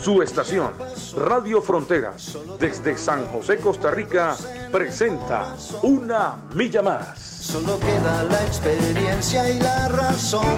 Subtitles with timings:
[0.00, 0.72] Su estación,
[1.16, 4.36] Radio Fronteras, desde San José, Costa Rica,
[4.70, 7.18] presenta Una Milla Más.
[7.18, 10.56] Solo queda la experiencia y la razón.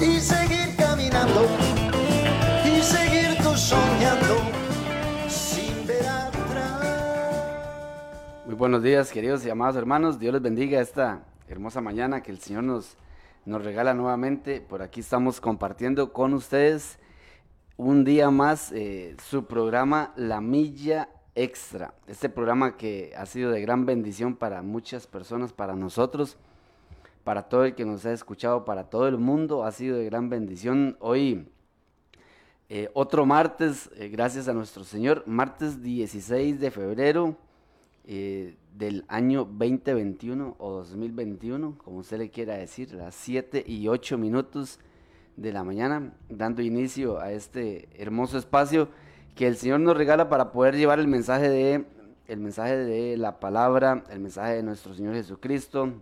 [0.00, 1.46] Y seguir caminando.
[2.64, 4.36] Y seguir tú soñando.
[5.28, 6.84] Sin ver atrás.
[8.46, 10.20] Muy buenos días, queridos y amados hermanos.
[10.20, 12.96] Dios les bendiga esta hermosa mañana que el Señor nos,
[13.44, 14.60] nos regala nuevamente.
[14.60, 17.00] Por aquí estamos compartiendo con ustedes
[17.76, 21.94] un día más eh, su programa La Milla Extra.
[22.06, 26.38] Este programa que ha sido de gran bendición para muchas personas, para nosotros,
[27.24, 30.30] para todo el que nos ha escuchado, para todo el mundo, ha sido de gran
[30.30, 30.96] bendición.
[31.00, 31.48] Hoy,
[32.70, 37.36] eh, otro martes, eh, gracias a nuestro Señor, martes 16 de febrero
[38.06, 44.78] del año 2021 o 2021, como usted le quiera decir, las 7 y 8 minutos
[45.36, 48.88] de la mañana, dando inicio a este hermoso espacio
[49.34, 51.84] que el Señor nos regala para poder llevar el mensaje de
[52.26, 55.92] el mensaje de la palabra, el mensaje de nuestro Señor Jesucristo,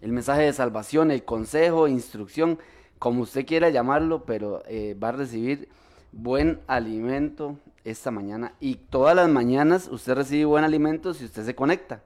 [0.00, 2.58] el mensaje de salvación, el consejo, instrucción,
[2.98, 5.68] como usted quiera llamarlo, pero eh, va a recibir
[6.12, 8.54] buen alimento esta mañana.
[8.60, 12.02] Y todas las mañanas usted recibe buen alimento si usted se conecta.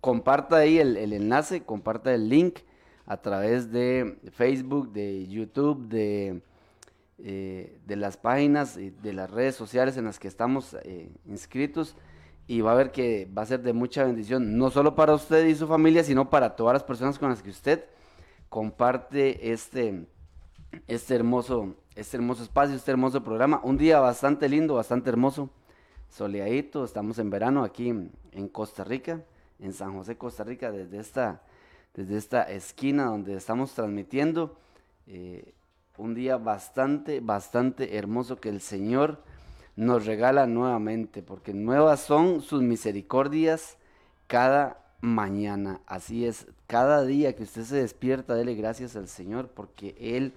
[0.00, 2.60] Comparta ahí el, el enlace, comparta el link
[3.08, 6.42] a través de Facebook, de YouTube, de,
[7.18, 11.96] eh, de las páginas, de las redes sociales en las que estamos eh, inscritos
[12.46, 15.46] y va a ver que va a ser de mucha bendición, no solo para usted
[15.46, 17.86] y su familia, sino para todas las personas con las que usted
[18.50, 20.06] comparte este,
[20.86, 23.62] este, hermoso, este hermoso espacio, este hermoso programa.
[23.64, 25.48] Un día bastante lindo, bastante hermoso,
[26.10, 29.24] soleadito, estamos en verano aquí en Costa Rica,
[29.58, 31.42] en San José, Costa Rica, desde esta
[31.94, 34.58] desde esta esquina donde estamos transmitiendo.
[35.06, 35.54] Eh,
[35.96, 39.22] un día bastante, bastante hermoso que el Señor
[39.76, 43.76] nos regala nuevamente, porque nuevas son sus misericordias
[44.26, 45.80] cada mañana.
[45.86, 50.32] Así es, cada día que usted se despierta, dele gracias al Señor, porque Él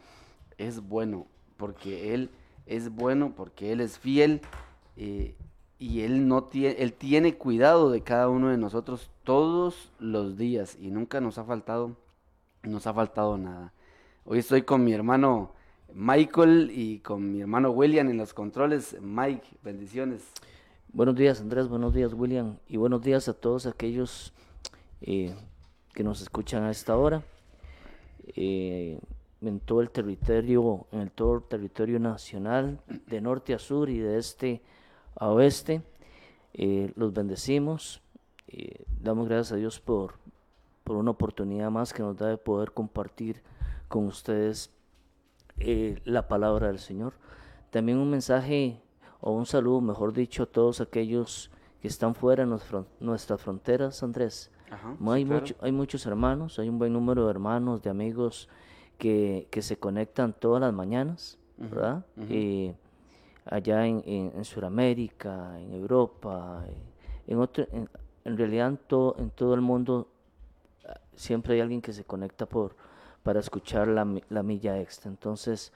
[0.57, 2.29] es bueno, porque Él
[2.65, 4.41] es bueno, porque Él es fiel.
[4.97, 5.35] Eh,
[5.81, 10.77] y él no tiene él tiene cuidado de cada uno de nosotros todos los días
[10.79, 11.97] y nunca nos ha faltado
[12.61, 13.73] nos ha faltado nada.
[14.23, 15.53] Hoy estoy con mi hermano
[15.95, 18.95] Michael y con mi hermano William en los controles.
[19.01, 20.21] Mike, bendiciones.
[20.93, 24.33] Buenos días Andrés, buenos días William y buenos días a todos aquellos
[25.01, 25.33] eh,
[25.95, 27.23] que nos escuchan a esta hora.
[28.35, 28.99] Eh,
[29.41, 33.97] en todo el territorio, en el todo el territorio nacional, de norte a sur y
[33.97, 34.80] de este a
[35.19, 35.81] oeste.
[36.53, 38.01] Eh, los bendecimos.
[38.47, 40.15] Eh, damos gracias a Dios por,
[40.83, 43.41] por una oportunidad más que nos da de poder compartir
[43.87, 44.71] con ustedes
[45.59, 47.13] eh, la palabra del Señor.
[47.69, 48.81] También un mensaje
[49.21, 51.51] o un saludo, mejor dicho, a todos aquellos
[51.81, 52.59] que están fuera de
[52.99, 54.51] nuestras fronteras, Andrés.
[55.11, 58.49] hay, mucho, hay muchos hermanos, hay un buen número de hermanos, de amigos
[58.97, 62.05] que, que se conectan todas las mañanas, ¿verdad?
[63.45, 66.65] Allá en, en, Sudamérica, en Europa,
[67.27, 70.07] en, otro, en, realidad en todo, en todo el mundo
[71.15, 72.75] siempre hay alguien que se conecta por,
[73.23, 75.09] para escuchar la, la milla extra.
[75.09, 75.71] Entonces,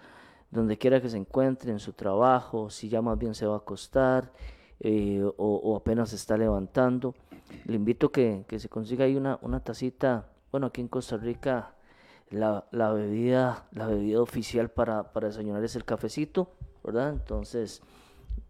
[0.52, 3.58] donde quiera que se encuentre, en su trabajo, si ya más bien se va a
[3.58, 4.32] acostar
[4.80, 7.16] eh, o, apenas se está levantando,
[7.66, 11.74] le invito que, que se consiga ahí una, una tacita, bueno, aquí en Costa Rica
[12.30, 16.50] la, la, bebida, la bebida oficial para, para desayunar es el cafecito
[16.86, 17.10] ¿verdad?
[17.10, 17.82] Entonces,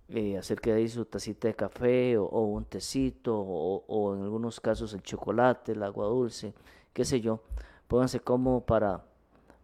[0.09, 4.93] eh, acerque de ahí su tacita de café o, un tecito o, en algunos casos
[4.93, 6.53] el chocolate, el agua dulce,
[6.93, 7.41] qué sé yo.
[7.87, 9.03] Pónganse cómodo para,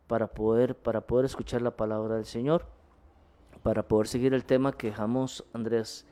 [0.07, 2.65] para, poder, para poder escuchar la palabra del Señor,
[3.61, 6.05] para poder seguir el tema que dejamos, Andrés,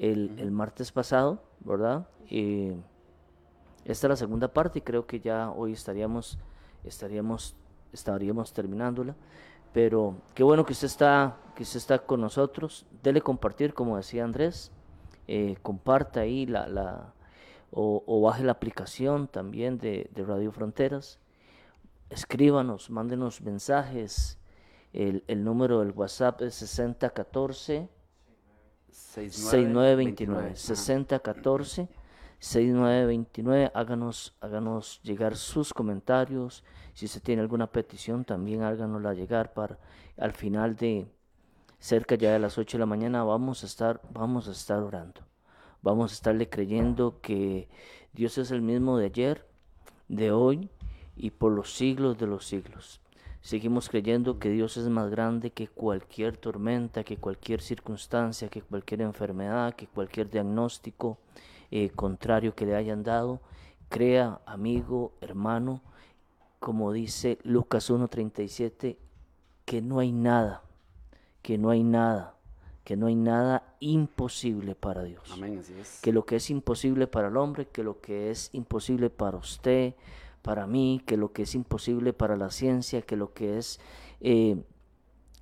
[0.00, 2.06] el, martes pasado, ¿verdad?
[2.28, 2.70] Y
[3.84, 6.38] esta es la segunda parte y creo que ya hoy estaríamos,
[6.84, 7.54] estaríamos,
[7.92, 9.14] estaríamos terminándola.
[9.72, 12.86] Pero qué bueno que usted está, que usted está con nosotros.
[13.02, 14.72] Dele compartir, como decía Andrés.
[15.26, 17.12] Eh, comparta ahí la, la
[17.70, 21.18] o, baje la aplicación también de, Radio Fronteras.
[22.10, 24.38] Escríbanos, mándenos mensajes.
[24.94, 27.88] El, el número del WhatsApp es 6014
[28.90, 30.56] 6929.
[30.56, 31.88] 6014
[32.40, 33.70] 6929.
[33.74, 36.64] Háganos, háganos llegar sus comentarios.
[36.94, 39.78] Si usted tiene alguna petición, también háganosla llegar para
[40.16, 41.06] al final de
[41.78, 45.20] cerca ya de las 8 de la mañana vamos a estar, vamos a estar orando.
[45.80, 47.68] Vamos a estarle creyendo que
[48.12, 49.46] Dios es el mismo de ayer,
[50.08, 50.70] de hoy
[51.16, 53.00] y por los siglos de los siglos.
[53.40, 59.02] Seguimos creyendo que Dios es más grande que cualquier tormenta, que cualquier circunstancia, que cualquier
[59.02, 61.18] enfermedad, que cualquier diagnóstico
[61.70, 63.40] eh, contrario que le hayan dado.
[63.88, 65.82] Crea, amigo, hermano,
[66.58, 68.96] como dice Lucas 1.37,
[69.64, 70.62] que no hay nada,
[71.42, 72.36] que no hay nada,
[72.84, 75.30] que no hay nada imposible para Dios.
[75.32, 76.00] Amén, así es.
[76.02, 79.94] Que lo que es imposible para el hombre, que lo que es imposible para usted,
[80.42, 83.80] para mí, que lo que es imposible para la ciencia, que lo que es
[84.20, 84.62] eh,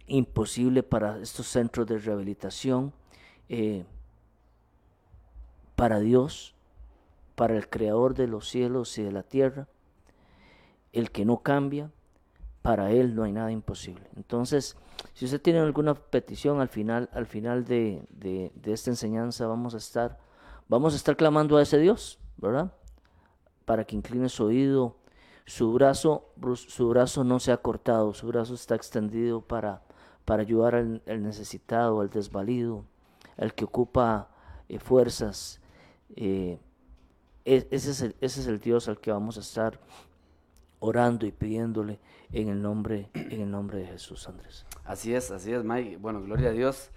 [0.06, 2.92] imposible para estos centros de rehabilitación,
[3.48, 3.84] eh,
[5.76, 6.54] para Dios,
[7.34, 9.68] para el creador de los cielos y de la tierra,
[10.92, 11.90] el que no cambia,
[12.62, 14.08] para Él no hay nada imposible.
[14.16, 14.76] Entonces,
[15.12, 19.76] si usted tiene alguna petición al final, al final de, de, esta enseñanza, vamos a
[19.76, 20.18] estar,
[20.66, 22.72] vamos a estar clamando a ese Dios, ¿verdad?
[23.66, 24.96] Para que incline su oído.
[25.44, 29.82] Su brazo, su brazo no se ha cortado, su brazo está extendido para,
[30.24, 32.84] para ayudar al, al necesitado, al desvalido,
[33.36, 34.28] al que ocupa
[34.68, 35.60] eh, fuerzas.
[36.14, 36.58] Eh,
[37.44, 39.80] ese, es el, ese es el Dios al que vamos a estar
[40.80, 41.98] orando y pidiéndole
[42.32, 44.66] en el nombre, en el nombre de Jesús, Andrés.
[44.84, 45.96] Así es, así es, Mike.
[45.98, 46.90] Bueno, gloria a Dios,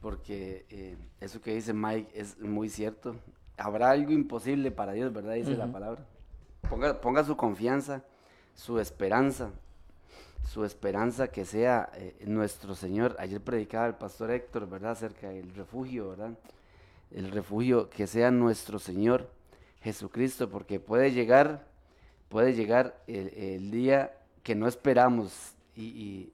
[0.00, 3.16] porque eh, eso que dice Mike es muy cierto.
[3.56, 5.34] Habrá algo imposible para Dios, ¿verdad?
[5.34, 6.04] Dice la palabra.
[6.68, 8.02] Ponga, ponga su confianza,
[8.54, 9.50] su esperanza,
[10.48, 13.14] su esperanza que sea eh, nuestro Señor.
[13.18, 14.92] Ayer predicaba el pastor Héctor, ¿verdad?
[14.92, 16.32] Acerca del refugio, ¿verdad?
[17.14, 19.30] El refugio que sea nuestro Señor
[19.82, 21.66] Jesucristo, porque puede llegar,
[22.28, 26.32] puede llegar el, el día que no esperamos y, y,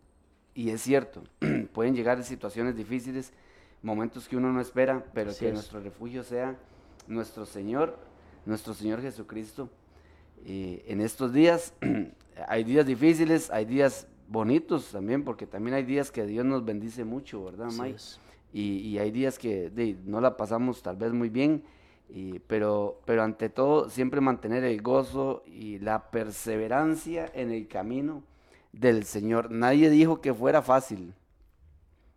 [0.55, 1.23] y es cierto,
[1.73, 3.33] pueden llegar situaciones difíciles,
[3.83, 5.55] momentos que uno no espera, pero Así que es.
[5.55, 6.57] nuestro refugio sea
[7.07, 7.99] nuestro Señor,
[8.45, 9.69] nuestro Señor Jesucristo.
[10.45, 11.73] Y en estos días
[12.49, 17.05] hay días difíciles, hay días bonitos también, porque también hay días que Dios nos bendice
[17.05, 17.99] mucho, ¿verdad, Mike?
[18.53, 21.65] Y, y hay días que de, no la pasamos tal vez muy bien,
[22.09, 28.23] y- pero, pero ante todo siempre mantener el gozo y la perseverancia en el camino
[28.73, 29.51] del Señor.
[29.51, 31.13] Nadie dijo que fuera fácil,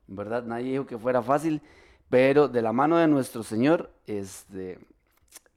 [0.07, 0.43] ¿verdad?
[0.43, 1.61] Nadie dijo que fuera fácil,
[2.09, 4.79] pero de la mano de nuestro Señor este,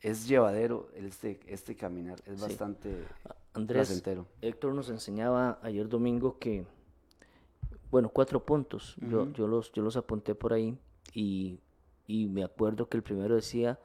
[0.01, 2.43] es llevadero este, este caminar, es Sí.
[2.43, 2.95] bastante
[3.53, 4.27] Andrés, placentero.
[4.41, 6.65] Héctor nos enseñaba ayer domingo que,
[7.95, 8.97] bueno, cuatro puntos.
[9.09, 10.77] yo, yo, los, yo los apunté por ahí
[11.13, 11.61] y,
[12.09, 13.79] y me acuerdo que el primero decía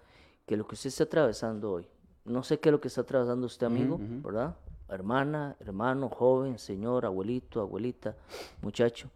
[0.48, 1.88] que lo que usted está atravesando hoy,
[2.26, 4.56] no sé qué es lo que está atravesando usted, amigo, ¿verdad?
[4.88, 8.16] Hermana, hermano, joven, señor, abuelito, abuelita,
[8.64, 9.12] muchacho.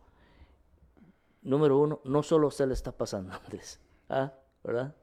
[1.41, 3.79] Número uno, no solo a usted le está pasando, Andrés,
[4.09, 4.31] ¿ah?
[4.63, 4.95] ¿verdad?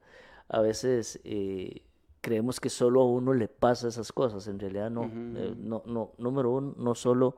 [0.47, 1.83] A veces eh,
[2.21, 5.03] creemos que solo a uno le pasa esas cosas, en realidad no.
[5.37, 7.35] eh, no, no número uno, no solo,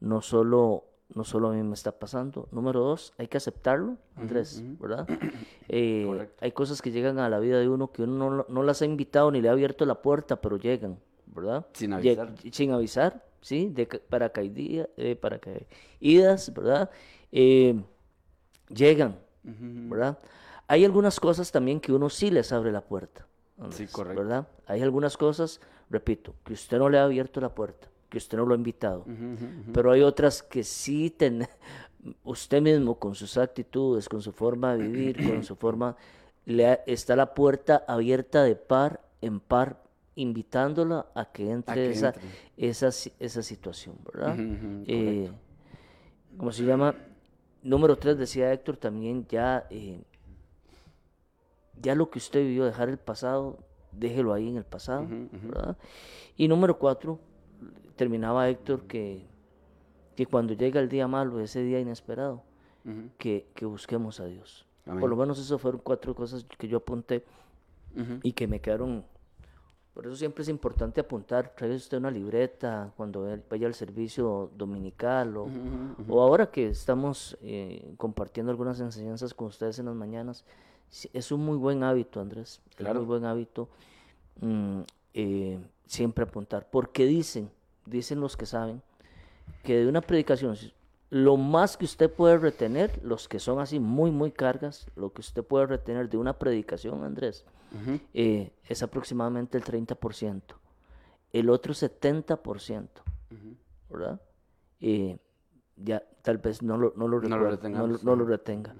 [0.00, 2.48] no solo, no solo a mí me está pasando.
[2.52, 5.06] Número dos, hay que aceptarlo, Andrés, ¿verdad?
[5.68, 6.04] Eh,
[6.40, 8.84] hay cosas que llegan a la vida de uno que uno no, no las ha
[8.84, 10.96] invitado ni le ha abierto la puerta, pero llegan,
[11.26, 11.66] ¿verdad?
[11.72, 12.34] Sin avisar.
[12.52, 13.68] sin avisar, ¿sí?
[13.70, 16.90] De ca- paracaidía- eh, paracaídas, ¿verdad?
[17.32, 17.82] Eh,
[18.68, 20.18] llegan, ¿verdad?
[20.68, 23.26] Hay algunas cosas también que uno sí les abre la puerta.
[23.58, 24.22] Andrés, correcto.
[24.22, 24.46] ¿Verdad?
[24.66, 25.60] Hay algunas cosas,
[25.90, 29.04] repito, que usted no le ha abierto la puerta, que usted no lo ha invitado.
[29.74, 31.46] Pero hay otras que sí ten-
[32.24, 35.96] usted mismo con sus actitudes, con su forma de vivir, con su forma,
[36.46, 39.82] le ha- está la puerta abierta de par en par,
[40.14, 42.22] invitándola a que entre, que esa, entre.
[42.56, 42.88] Esa,
[43.20, 44.34] esa situación, ¿verdad?
[44.38, 45.30] Ujú, ujú, Eh,
[46.38, 46.94] ¿Cómo se llama?
[47.62, 50.00] Número tres, decía Héctor, también ya, eh,
[51.82, 53.58] ya lo que usted vivió, dejar el pasado,
[53.92, 55.06] déjelo ahí en el pasado,
[55.48, 55.76] ¿verdad?
[56.36, 57.18] Y número cuatro,
[57.96, 59.26] terminaba Héctor que,
[60.14, 62.42] que cuando llega el día malo, ese día inesperado,
[63.18, 64.64] que, que busquemos a Dios.
[64.86, 65.00] Amén.
[65.00, 67.24] Por lo menos eso fueron cuatro cosas que yo apunté
[68.22, 69.04] y que me quedaron.
[69.94, 75.36] Por eso siempre es importante apuntar, trae usted una libreta cuando vaya al servicio dominical
[75.38, 75.48] o,
[76.06, 80.44] o ahora que estamos eh, compartiendo algunas enseñanzas con ustedes en las mañanas.
[81.14, 82.60] Es un muy buen hábito, Andrés.
[82.68, 83.00] Es Claro.
[83.00, 83.68] muy buen hábito
[84.42, 84.80] mm,
[85.14, 86.68] eh, siempre apuntar.
[86.70, 87.50] Porque dicen,
[87.86, 88.82] dicen los que saben,
[89.62, 90.56] que de una predicación,
[91.10, 95.20] lo más que usted puede retener, los que son así muy, muy cargas, lo que
[95.20, 97.44] usted puede retener de una predicación, Andrés,
[98.14, 100.42] eh, es aproximadamente el 30%.
[101.32, 102.88] El otro 70%,
[103.90, 104.20] ¿verdad?
[104.80, 105.18] Eh,
[105.76, 108.24] ya tal vez no lo, no lo, No lo recuerdo, retengamos, no lo- no lo
[108.24, 108.74] retenga.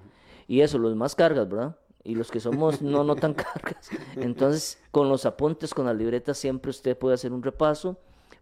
[0.47, 1.77] Y eso, los más cargas, ¿verdad?
[2.03, 3.89] Y los que somos no, no tan cargas.
[4.15, 7.97] Entonces, con los apuntes, con las libretas, siempre usted puede hacer un repaso.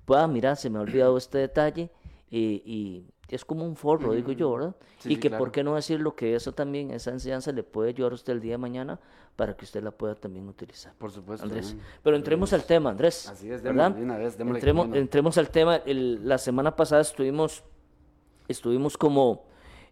[0.06, 1.90] Pueda, mira, se me ha olvidado este detalle.
[2.30, 4.76] Y, y es como un forro, digo yo, ¿verdad?
[5.00, 5.44] Sí, y sí, que, claro.
[5.44, 6.16] ¿por qué no decirlo?
[6.16, 9.00] Que eso también, esa enseñanza le puede ayudar a usted el día de mañana
[9.36, 10.94] para que usted la pueda también utilizar.
[10.98, 11.46] Por supuesto.
[11.46, 11.76] Andrés.
[12.04, 13.28] Pero entremos al tema, Andrés.
[13.28, 13.92] Así es, ¿verdad?
[13.92, 15.76] démosle de una vez, démosle entremos, entremos al tema.
[15.78, 17.64] El- la semana pasada estuvimos,
[18.48, 19.46] estuvimos como,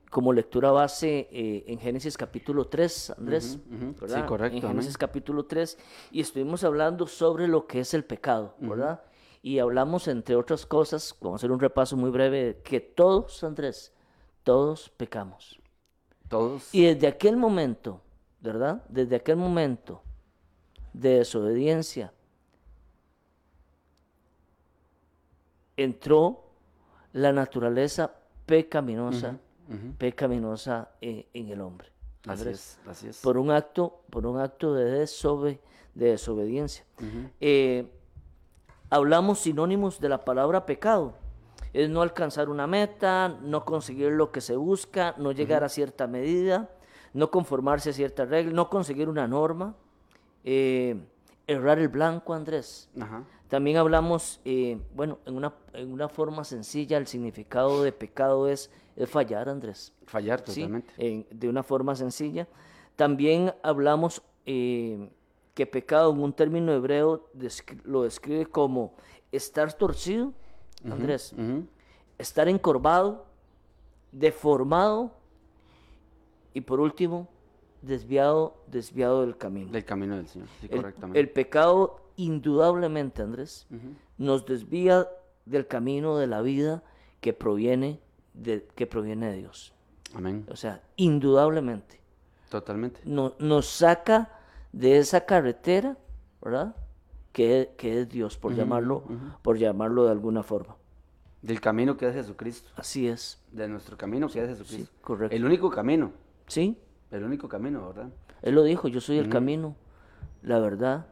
[0.09, 3.59] como lectura base eh, en Génesis capítulo 3, Andrés.
[3.99, 4.21] ¿verdad?
[4.21, 4.67] Sí, correcto, En.
[4.67, 5.77] Génesis capítulo 3.
[6.11, 9.01] Y estuvimos hablando sobre lo que es el pecado, ¿verdad?
[9.43, 13.93] Y hablamos, entre otras cosas, vamos a hacer un repaso muy breve, que todos, Andrés,
[14.43, 15.59] todos pecamos.
[16.29, 16.73] Todos.
[16.73, 17.99] Y desde aquel momento,
[18.39, 18.83] ¿verdad?
[18.87, 20.01] Desde aquel momento
[20.93, 22.13] de desobediencia,
[25.75, 26.43] entró
[27.11, 28.13] la naturaleza
[28.45, 29.37] pecaminosa,
[29.97, 31.89] pecaminosa en, en el hombre.
[32.27, 32.79] Así Andrés.
[32.81, 33.21] es, así es.
[33.21, 35.59] Por un acto, por un acto de, desobe-
[35.93, 36.85] de desobediencia.
[37.41, 37.91] Eh,
[38.97, 41.15] hablamos sinónimos de la palabra pecado.
[41.73, 46.05] Es no alcanzar una meta, no conseguir lo que se busca, no llegar a cierta
[46.05, 46.69] medida,
[47.13, 49.75] no conformarse a cierta regla, no conseguir una norma,
[50.43, 50.95] eh,
[51.47, 52.87] errar el blanco, Andrés.
[53.01, 53.23] Ajá.
[53.47, 58.69] También hablamos, eh, bueno, en una, en una forma sencilla, el significado de pecado es,
[58.95, 59.93] es fallar, Andrés.
[60.05, 60.61] Fallar ¿sí?
[60.61, 60.93] totalmente.
[60.97, 62.47] En- de una forma sencilla.
[62.95, 65.09] También hablamos eh,
[65.53, 67.29] que pecado en un término hebreo
[67.83, 68.93] lo describe como
[69.31, 70.33] estar torcido,
[70.89, 71.33] Andrés,
[72.17, 73.25] estar encorvado,
[74.11, 75.11] deformado
[76.53, 77.27] y por último,
[77.81, 79.71] desviado, desviado del camino.
[79.71, 80.47] Del camino del Señor.
[80.61, 81.19] Sí, El- correctamente.
[81.19, 83.67] El, pecado, indudablemente, Andrés,
[84.17, 85.07] nos desvía
[85.45, 86.83] del camino de la vida
[87.21, 87.99] que proviene
[88.33, 89.73] de, que proviene de Dios.
[90.15, 90.45] Amén.
[90.49, 91.99] O sea, indudablemente.
[92.49, 93.01] Totalmente.
[93.03, 94.39] No- nos saca
[94.73, 95.97] de esa carretera,
[96.41, 96.75] ¿verdad?
[97.31, 99.03] Que, que es Dios, por, llamarlo,
[99.41, 100.75] por llamarlo de alguna forma.
[101.41, 102.69] Del camino que es Jesucristo.
[102.75, 103.41] Así es.
[103.51, 104.91] De nuestro camino que es Jesucristo.
[104.93, 105.35] Sí, correcto.
[105.35, 106.11] El único camino.
[106.47, 106.77] ¿Sí?
[107.11, 108.09] El único camino, ¿verdad?
[108.41, 109.75] Él lo dijo, yo soy el camino,
[110.41, 111.07] la verdad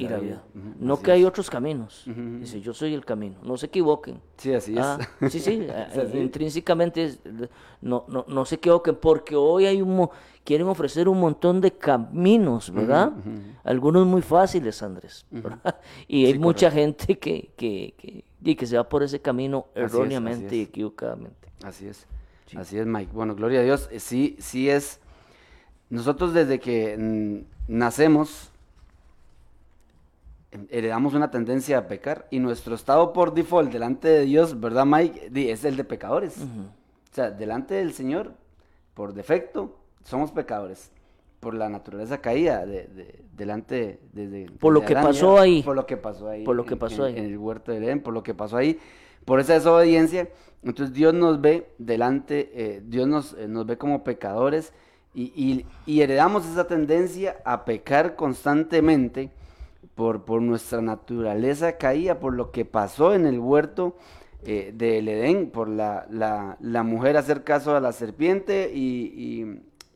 [0.00, 0.44] y, la, vida.
[0.80, 2.04] No así que hay otros caminos.
[2.06, 3.36] Dice, yo soy el camino.
[3.42, 4.20] No se equivoquen.
[4.36, 4.78] Sí, así es.
[4.80, 6.18] Ah, sí, sí, eh, Es así.
[6.18, 7.20] intrínsecamente es-
[7.80, 10.08] no, no, no se equivoquen, porque hoy hay un,
[10.44, 13.12] quieren ofrecer un montón de caminos, ¿verdad?
[13.64, 15.26] Algunos muy fáciles, Andrés.
[16.08, 19.66] Y hay Sí, mucha gente que, que, que, y que se va por ese camino
[19.74, 21.48] así erróneamente y equivocadamente.
[21.64, 22.06] Así es.
[22.56, 23.10] Así es, Mike.
[23.14, 23.88] Bueno, gloria a Dios.
[23.98, 25.00] Sí, sí es.
[25.90, 28.51] Nosotros desde que mm, nacemos em,
[30.70, 35.30] heredamos una tendencia a pecar y nuestro estado por default delante de Dios, ¿verdad, Mike?
[35.50, 36.36] Es el de pecadores.
[36.38, 38.32] O sea, delante del Señor,
[38.94, 40.90] por defecto, somos pecadores.
[41.40, 45.62] Por la naturaleza caída, de, de- delante desde Por lo que pasó Eva, ahí.
[45.64, 46.44] Por lo que pasó ahí.
[46.44, 47.20] Por lo que pasó en- ahí.
[47.20, 48.78] En el huerto del Edén, por lo que pasó ahí.
[49.24, 50.28] Por esa desobediencia,
[50.62, 54.72] entonces Dios nos ve delante, eh, Dios nos, eh, nos ve como pecadores
[55.14, 59.30] y, y- y heredamos esa tendencia a pecar constantemente
[59.94, 63.96] por, por nuestra naturaleza caída, por lo que pasó en el huerto
[64.44, 68.80] eh, del Edén, por la, la- la mujer hacer caso a la serpiente y,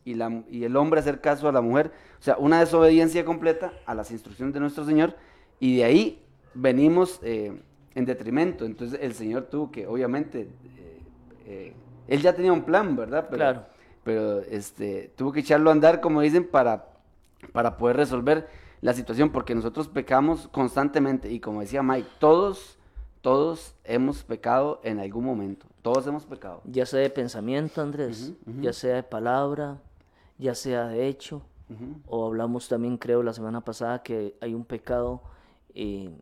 [0.05, 1.91] y- y la- y el hombre hacer caso a la mujer.
[2.21, 5.17] O sea, una desobediencia completa a las instrucciones de nuestro Señor
[5.59, 6.23] y de ahí
[6.55, 7.61] venimos eh,
[7.95, 8.65] en detrimento.
[8.65, 10.43] Entonces el Señor tuvo que, obviamente,
[10.79, 11.00] eh,
[11.47, 11.73] eh,
[12.07, 13.26] Él ya tenía un plan, ¿verdad?
[13.29, 13.67] Pero, Claro.
[14.05, 16.87] Pero este, tuvo que echarlo a andar, como dicen, para,
[17.53, 18.47] para poder resolver
[18.87, 22.78] la situación, porque nosotros pecamos constantemente y como decía Mike, todos,
[23.21, 26.61] todos hemos pecado en algún momento, todos hemos pecado.
[26.64, 29.83] Ya sea de pensamiento, Andrés, ya sea de palabra,
[30.38, 31.43] ya sea de hecho,
[32.07, 35.21] o hablamos también, creo, la semana pasada que hay un pecado,
[35.75, 36.16] eh,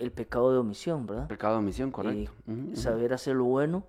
[0.00, 1.28] el pecado de omisión, ¿verdad?
[1.28, 2.32] Pecado de omisión, correcto.
[2.72, 3.84] Saber hacer lo bueno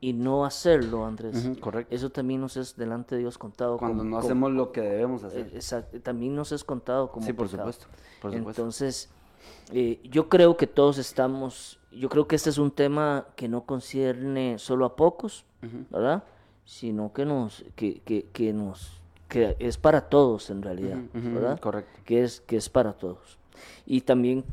[0.00, 1.50] y no hacerlo, Andrés.
[1.60, 1.94] Correcto.
[1.94, 3.78] Eso también nos es delante de Dios contado.
[3.78, 5.50] Cuando como- no como- hacemos lo que debemos eh, hacer.
[5.54, 7.72] exacto, también nos es contado como Sí, por pecado.
[7.72, 7.86] supuesto,
[8.22, 8.62] por supuesto.
[8.62, 9.08] Entonces,
[9.72, 13.64] eh, yo creo que todos estamos, yo creo que este es un tema que no
[13.64, 15.44] concierne solo a pocos,
[15.90, 16.22] ¿verdad?
[16.64, 21.58] Sino que nos, que, que, que nos, que es para todos en realidad, ¿verdad?
[21.58, 21.98] correcto.
[22.04, 23.38] Que es, que es para todos.
[23.84, 24.44] Y también,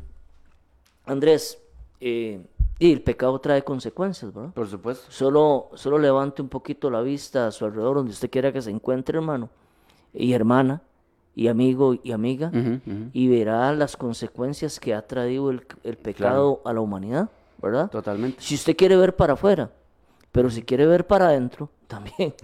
[1.04, 1.58] Andrés,
[2.00, 2.44] eh,
[2.78, 4.50] Y el pecado trae consecuencias, ¿verdad?
[4.52, 5.06] Por supuesto.
[5.10, 8.70] Solo, solo levante un poquito la vista a su alrededor, donde usted quiera que se
[8.70, 9.48] encuentre, hermano
[10.12, 10.82] y hermana,
[11.34, 12.50] y amigo y amiga,
[13.12, 17.28] y verá las consecuencias que ha traído el, el pecado a la humanidad,
[17.62, 17.90] ¿verdad?
[17.90, 18.38] Totalmente.
[18.42, 19.70] Si usted quiere ver para afuera,
[20.32, 22.34] pero si quiere ver para adentro, también.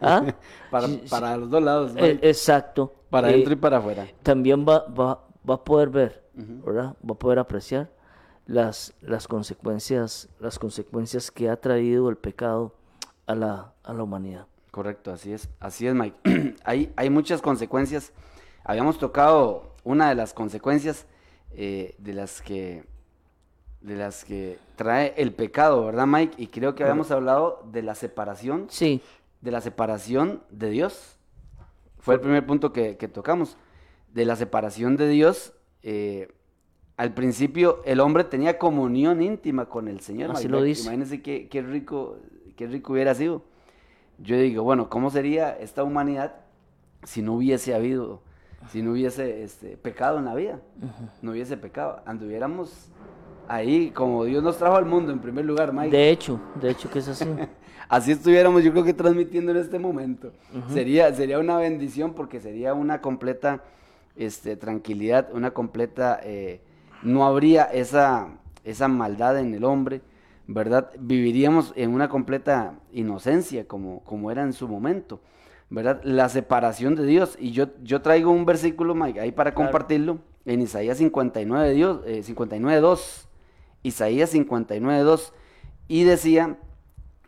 [0.00, 0.24] ¿Ah?
[0.70, 1.92] Para, para los dos lados.
[1.96, 2.92] Eh, exacto.
[3.10, 4.06] para Eh, adentro y para afuera.
[4.22, 6.94] también va, va, va a poder ver, ¿verdad?
[7.08, 7.88] Va a poder apreciar
[8.46, 12.74] las, las consecuencias, las consecuencias que ha traído el pecado
[13.26, 14.46] a la, a la humanidad.
[14.70, 15.48] Correcto, así es.
[15.58, 16.54] Así es, Mike.
[16.64, 18.12] hay, hay muchas consecuencias.
[18.64, 21.06] Habíamos tocado una de las consecuencias
[21.52, 22.84] eh, de las que
[23.80, 26.34] de las que trae el pecado, ¿verdad, Mike?
[26.42, 29.00] Y creo que habíamos hablado de la separación, Sí,
[29.40, 31.18] de la separación de Dios.
[32.00, 33.56] Fue el primer punto que, que tocamos.
[34.12, 35.52] De la separación de Dios.
[35.82, 36.32] eh,
[36.96, 40.30] al principio el hombre tenía comunión íntima con el Señor.
[40.30, 40.82] Así lo dice.
[40.82, 42.16] Imagínense qué, qué rico,
[42.56, 43.42] qué rico hubiera sido.
[44.18, 46.36] Yo digo, bueno, ¿cómo sería esta humanidad
[47.04, 48.22] si no hubiese habido,
[48.72, 50.60] si no hubiese este, pecado en la vida?
[51.20, 52.00] No hubiese pecado.
[52.06, 52.88] Anduviéramos
[53.46, 55.94] ahí como Dios nos trajo al mundo en primer lugar, Mike.
[55.94, 57.26] de hecho, de hecho que es así.
[57.88, 60.32] Así estuviéramos, yo creo que transmitiendo en este momento.
[60.72, 63.62] sería, sería una bendición porque sería una completa
[64.16, 66.18] este, tranquilidad, una completa...
[66.24, 66.62] eh,
[67.06, 68.28] no habría esa,
[68.64, 70.02] esa maldad en el hombre,
[70.46, 70.90] ¿verdad?
[70.98, 75.20] Viviríamos en una completa inocencia como, como era en su momento,
[75.70, 76.00] ¿verdad?
[76.04, 77.36] La separación de Dios.
[77.40, 79.70] Y yo, yo traigo un versículo, Mike, ahí para Claro.
[79.70, 83.28] compartirlo, en Isaías 59, Dios, eh, 59, 2.
[83.82, 85.32] Isaías 59, 2.
[85.88, 86.56] Y decía,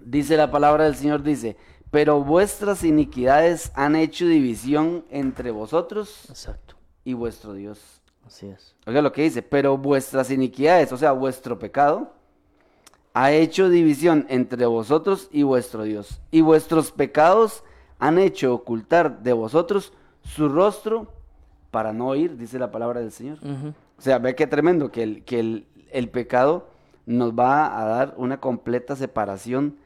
[0.01, 1.57] dice la palabra del Señor, dice,
[1.91, 7.98] pero vuestras iniquidades han hecho división entre vosotros Exacto, y vuestro Dios.
[8.29, 8.75] Así es.
[8.87, 12.13] Oiga lo que dice, pero vuestras iniquidades, o sea, vuestro pecado,
[13.15, 16.21] ha hecho división entre vosotros y vuestro Dios.
[16.31, 17.65] Y vuestros pecados
[17.99, 19.93] han hecho ocultar de vosotros
[20.23, 21.13] su rostro
[21.71, 23.39] para no oír, dice la palabra del Señor.
[23.99, 26.69] O sea, ve qué tremendo que el, que el, el pecado
[27.07, 29.77] nos va a dar una completa separación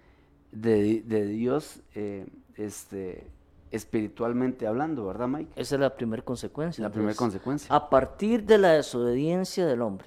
[0.50, 2.26] de, de Dios eh,
[2.57, 3.26] este,
[3.72, 5.52] espiritualmente hablando, ¿verdad, Mike?
[5.56, 6.82] Esa es la primera consecuencia.
[6.82, 7.74] La primera consecuencia.
[7.74, 10.06] A partir de la desobediencia del hombre.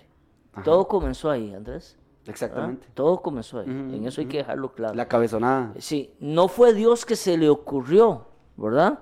[0.53, 0.63] Ajá.
[0.63, 1.97] Todo comenzó ahí, Andrés.
[1.99, 2.31] ¿ah?
[2.31, 2.87] Exactamente.
[2.93, 3.67] Todo comenzó ahí.
[3.67, 4.95] En eso hay que dejarlo claro.
[4.95, 5.73] La cabezonada.
[5.79, 8.99] Sí, no fue Dios que se le ocurrió, ¿verdad?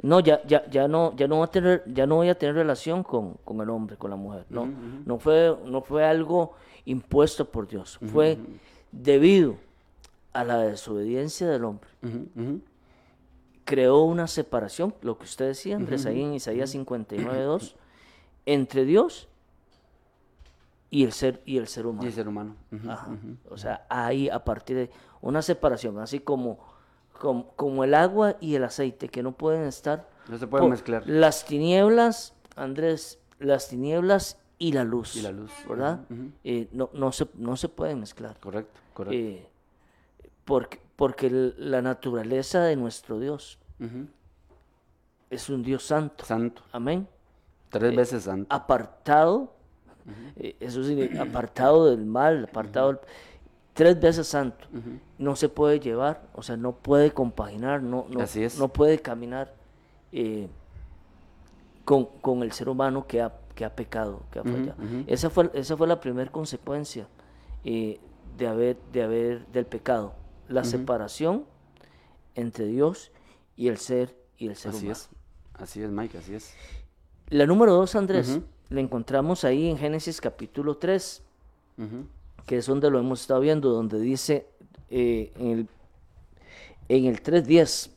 [0.00, 2.54] No, ya, ya, ya no, ya no va a tener, ya no voy a tener
[2.54, 4.46] relación con, con el hombre, con la mujer.
[4.48, 4.68] No,
[5.04, 7.98] no fue, no fue algo impuesto por Dios.
[8.12, 8.38] Fue
[8.92, 9.56] debido
[10.32, 11.90] a la desobediencia del hombre.
[13.68, 17.74] Creó una separación, lo que usted decía, Andrés, ahí en Isaías 59.2,
[18.46, 19.28] entre Dios
[20.88, 22.04] y el ser, y el ser humano.
[22.04, 22.56] Y el ser humano.
[22.88, 23.08] Ajá.
[23.50, 26.58] O sea, ahí a partir de una separación, así como,
[27.20, 30.08] como, como el agua y el aceite, que no pueden estar.
[30.30, 31.02] No se pueden por- mezclar.
[31.06, 35.14] Las tinieblas, Andrés, las tinieblas y la luz.
[35.14, 36.00] Y la luz, ¿Verdad?
[36.42, 38.38] Eh, no, no, se, no se pueden mezclar.
[38.40, 39.14] Correcto, correcto.
[39.18, 39.46] Eh,
[40.46, 43.60] porque, porque la naturaleza de nuestro Dios
[45.30, 46.24] es un Dios santo.
[46.24, 46.62] Santo.
[46.72, 47.06] Amén.
[47.70, 48.52] Tres Eh, veces santo.
[48.52, 49.52] apartado,
[50.36, 52.98] eh, eso significa apartado del mal, apartado del-
[53.74, 54.66] tres veces santo.
[55.18, 58.58] No se puede llevar, o sea, no puede compaginar, no, no, Así es.
[58.58, 59.54] no puede caminar
[60.10, 60.48] eh,
[61.84, 64.74] con, con el ser humano que ha, que ha pecado, que ha fallado.
[65.06, 67.06] Esa fue, esa fue la primera consecuencia
[67.62, 70.14] de haber, de haber del pecado,
[70.48, 71.44] la separación
[72.34, 73.10] entre Dios
[73.56, 74.92] y el ser y el ser Así humano.
[74.92, 75.08] es.
[75.54, 76.54] Así es, Mike, así es.
[77.28, 78.44] La número dos, Andrés, Ujú.
[78.70, 81.22] la encontramos ahí en Génesis capítulo 3,
[81.78, 82.06] Ujú.
[82.46, 84.46] que es donde lo hemos estado viendo, donde dice
[84.90, 85.68] eh, en el,
[86.88, 87.90] en el 3.10,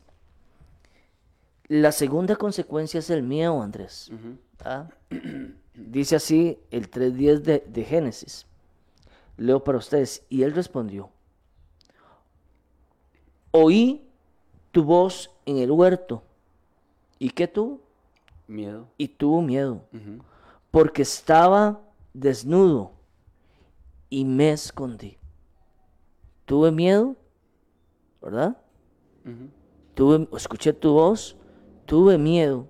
[1.68, 4.10] la segunda consecuencia es el miedo, Andrés.
[4.64, 4.88] ¿Ah?
[5.74, 8.44] Dice así el 3.10 de, de Génesis.
[9.38, 10.22] Leo para ustedes.
[10.28, 11.08] Y él respondió,
[13.52, 14.02] oí
[14.72, 16.22] tu voz en el huerto.
[17.18, 17.80] ¿Y qué tuvo?
[18.48, 18.88] Miedo.
[18.98, 19.84] Y tuvo miedo
[20.72, 21.80] porque estaba
[22.12, 22.90] desnudo
[24.10, 25.18] y me escondí.
[26.44, 27.14] Tuve miedo,
[28.20, 28.56] ¿verdad?
[29.94, 31.36] Tuve, escuché tu voz,
[31.84, 32.66] tuve miedo.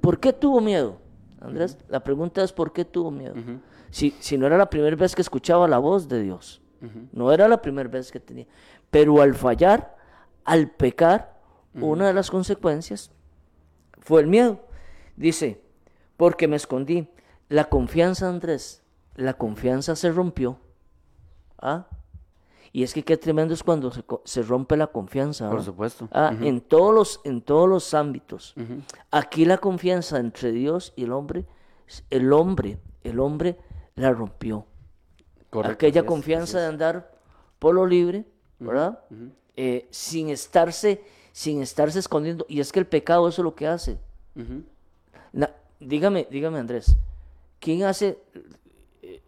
[0.00, 0.98] ¿Por qué tuvo miedo?
[1.40, 3.34] Andrés, la pregunta es ¿por qué tuvo miedo?
[3.90, 6.60] Si, si no era la primera vez que escuchaba la voz de Dios,
[7.12, 8.46] no era la primera vez que tenía.
[8.90, 9.93] Pero al fallar,
[10.44, 11.40] al pecar,
[11.74, 13.10] una de las consecuencias
[13.98, 14.60] fue el miedo.
[15.16, 15.60] Dice,
[16.16, 17.08] porque me escondí.
[17.48, 18.82] La confianza, Andrés,
[19.16, 20.58] la confianza se rompió
[21.58, 21.86] ¿ah?
[22.72, 23.92] Y es que qué tremendo es cuando
[24.24, 25.48] se, rompe la confianza.
[25.48, 25.62] Por ¿ah?
[25.62, 26.08] supuesto.
[26.10, 28.54] Ah, en, todos los, en todos los ámbitos.
[29.12, 31.46] Aquí la confianza entre Dios y el hombre,
[32.10, 33.58] el hombre, el hombre
[33.94, 34.66] la rompió.
[35.50, 37.12] Correcto, Aquella confianza de andar
[37.60, 38.24] por lo libre,
[38.58, 38.98] ¿verdad?
[39.56, 42.44] Eh, sin estarse, sin estarse escondiendo.
[42.48, 43.98] Y es que el pecado eso es lo que hace.
[45.32, 46.96] Na- dígame, dígame Andrés,
[47.60, 48.18] ¿quién hace
[49.02, 49.20] eh,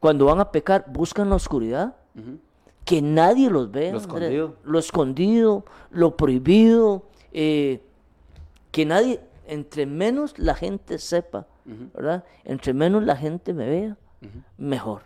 [0.00, 1.96] cuando van a pecar buscan la oscuridad?
[2.84, 3.92] Que nadie los vea.
[3.92, 4.02] Lo Andrés.
[4.06, 4.56] escondido.
[4.64, 7.80] Lo escondido, lo prohibido, eh,
[8.70, 11.46] que nadie, entre menos la gente sepa,
[11.94, 12.24] ¿verdad?
[12.44, 13.96] Entre menos la gente me vea,
[14.58, 15.02] mejor.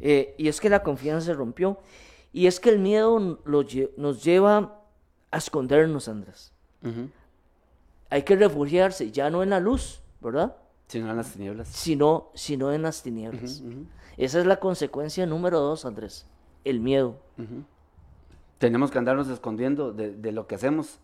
[0.00, 1.78] Y es que la confianza se rompió.
[2.34, 3.64] Y es que el miedo lo
[3.96, 4.80] nos lleva
[5.30, 6.52] a escondernos, Andrés.
[8.10, 10.56] Hay que refugiarse ya no en la luz, ¿verdad?
[10.88, 11.68] Si no en las tinieblas.
[11.68, 13.62] Sino, sino en las tinieblas.
[14.16, 16.26] Esa es la consecuencia número dos, Andrés.
[16.64, 17.16] El miedo.
[18.58, 20.98] Tenemos que andarnos escondiendo de, de lo que hacemos.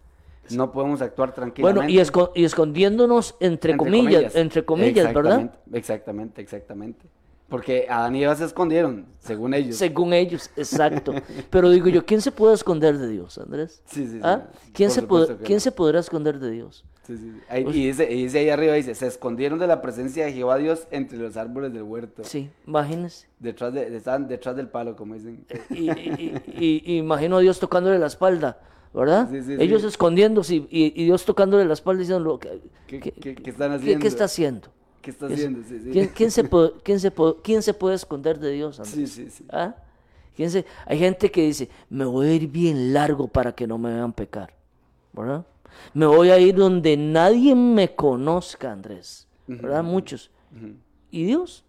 [0.50, 1.80] No podemos actuar tranquilamente.
[1.86, 5.38] Bueno, y, esco- y escondiéndonos entre, comillas, entre comillas, ¿verdad?
[5.72, 7.06] Exactamente, exactamente.
[7.50, 9.76] Porque Adán y Eva se escondieron, según ellos.
[9.76, 11.12] Según ellos, exacto.
[11.50, 13.82] Pero digo yo, ¿quién se puede esconder de Dios, Andrés?
[13.86, 14.20] Sí, sí, sí.
[14.22, 14.44] ¿Ah?
[14.72, 15.60] ¿Quién, se, que ¿quién no.
[15.60, 16.84] se podrá esconder de Dios?
[17.04, 17.32] Sí, sí.
[17.48, 20.58] Ahí- y, dice, y dice ahí arriba, dice, se escondieron de la presencia de Jehová
[20.58, 22.22] Dios entre los árboles del huerto.
[22.22, 23.26] Sí, imagínense.
[23.40, 25.44] Detrás de, estaban detrás del palo, como dicen.
[25.70, 28.60] Y, y- y- y imagino a Dios tocándole la espalda,
[28.94, 29.28] ¿verdad?
[29.28, 29.88] Sí, sí, Ellos sí.
[29.88, 34.00] escondiéndose y, Dios tocándole la espalda diciendo, ¿qué, ¿Qué- qué- están haciendo?
[34.02, 34.68] qué está haciendo?
[35.02, 35.62] ¿Qué está ¿Qué es- haciendo?
[35.66, 35.90] Sí, sí.
[35.90, 39.10] ¿Quién, quién se puede, quién, se ¿Quién se puede esconder de Dios, Andrés?
[39.10, 39.44] Sí, sí, sí.
[39.50, 39.74] ¿Ah?
[40.36, 43.78] ¿Quién se- Hay gente que dice, me voy a ir bien largo para que no
[43.78, 44.52] me vean pecar.
[45.12, 45.44] ¿Verdad?
[45.94, 49.26] Me voy a ir donde nadie me conozca, Andrés.
[49.46, 49.82] ¿Verdad?
[49.82, 50.30] Muchos.
[51.10, 51.64] ¿Y Dios?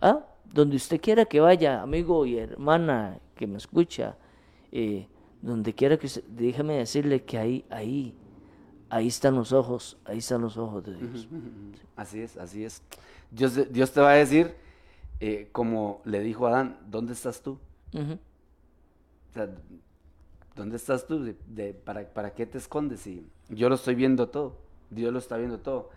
[0.00, 0.20] ¿Ah?
[0.52, 4.16] Donde usted quiera que vaya, amigo y hermana que me escucha,
[4.70, 5.08] eh,
[5.42, 8.14] donde quiera que usted, déjeme decirle que ahí, ahí,
[8.94, 11.28] ahí están los ojos, ahí están los ojos de Dios.
[11.96, 12.80] Así es, así es.
[13.30, 14.54] Dios, Dios te va a decir,
[15.20, 17.58] eh, como le dijo a Adán, ¿dónde estás tú?
[17.92, 18.12] Ujú.
[18.12, 19.48] O sea,
[20.54, 21.24] ¿dónde estás tú?
[21.24, 23.00] De- de- para, ¿Para qué te escondes?
[23.00, 24.56] Si yo lo estoy viendo todo,
[24.90, 25.90] Dios lo está viendo todo.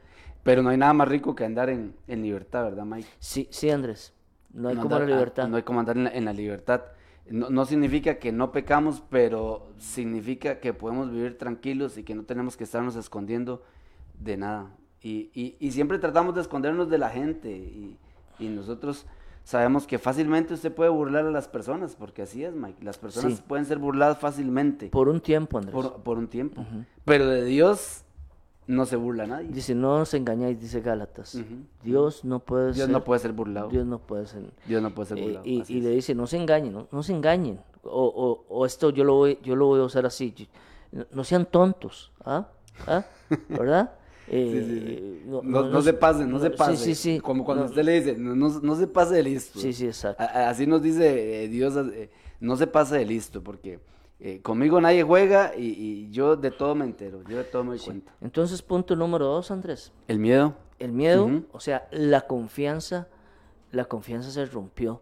[0.43, 3.07] Pero no hay nada más rico que andar en, en libertad, ¿verdad, Mike?
[3.19, 4.13] Sí, sí, Andrés.
[4.53, 5.47] No hay como andar- la ah, libertad.
[5.49, 6.81] no hay como andar en la, en la libertad.
[7.29, 12.23] No, no significa que no pecamos, pero significa que podemos vivir tranquilos y que no
[12.23, 13.63] tenemos que estarnos escondiendo
[14.19, 14.71] de nada.
[15.01, 17.97] Y, y- y siempre tratamos de escondernos de la gente y,
[18.39, 19.05] y nosotros
[19.43, 22.83] sabemos que fácilmente usted puede burlar a las personas, porque así es, Mike.
[22.83, 23.43] Las personas Sí.
[23.47, 25.75] pueden ser burladas fácilmente por, Por un tiempo, Andrés.
[26.03, 26.65] por un tiempo.
[27.05, 28.03] Pero de Dios
[28.67, 29.49] no se burla nadie.
[29.49, 31.37] Dice, no os engañáis, dice Gálatas.
[31.83, 32.89] Dios no puede Dios ser.
[32.89, 33.69] no puede ser burlado.
[33.69, 34.43] Dios no puede ser.
[34.67, 35.45] Dios no puede ser Eh, burlado.
[35.45, 37.59] y le dice, no se engañen, no, no se engañen.
[37.83, 40.33] O, o- o esto yo lo, voy, yo lo voy a usar así.
[40.91, 42.11] No, no sean tontos.
[42.25, 42.47] ¿Ah?
[42.85, 43.03] ¿Ah?
[43.49, 43.91] ¿Verdad?
[44.29, 46.75] Eh, No, no se pase, no, se pase.
[46.75, 47.19] Sí, sí, sí.
[47.21, 49.57] Como cuando No, usted le dice, no, no- no se pase de listo.
[49.57, 50.21] Sí, sí, exacto.
[50.21, 52.09] A- Así nos dice eh, Dios, eh,
[52.41, 53.79] no se pase de listo, porque
[54.19, 57.71] eh, conmigo nadie juega y, y yo de todo me entero, yo de todo me
[57.71, 58.15] doy cuenta.
[58.21, 59.93] Entonces, punto número dos, Andrés.
[60.07, 60.55] El miedo.
[60.79, 63.07] El miedo, o sea, la confianza,
[63.71, 65.01] la confianza se rompió.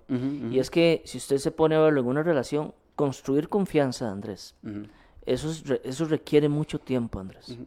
[0.50, 4.56] Y es que si usted se pone a verlo en una relación, construir confianza, Andrés,
[5.26, 7.58] eso, es eso requiere mucho tiempo, Andrés.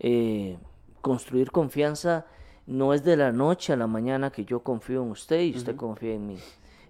[0.00, 0.58] Eh,
[1.00, 2.26] construir confianza
[2.66, 5.76] no es de la noche a la mañana que yo confío en usted y usted
[5.76, 6.38] confía en mí.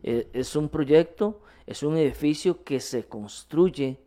[0.02, 3.98] Eh, es un proyecto, es un edificio que se construye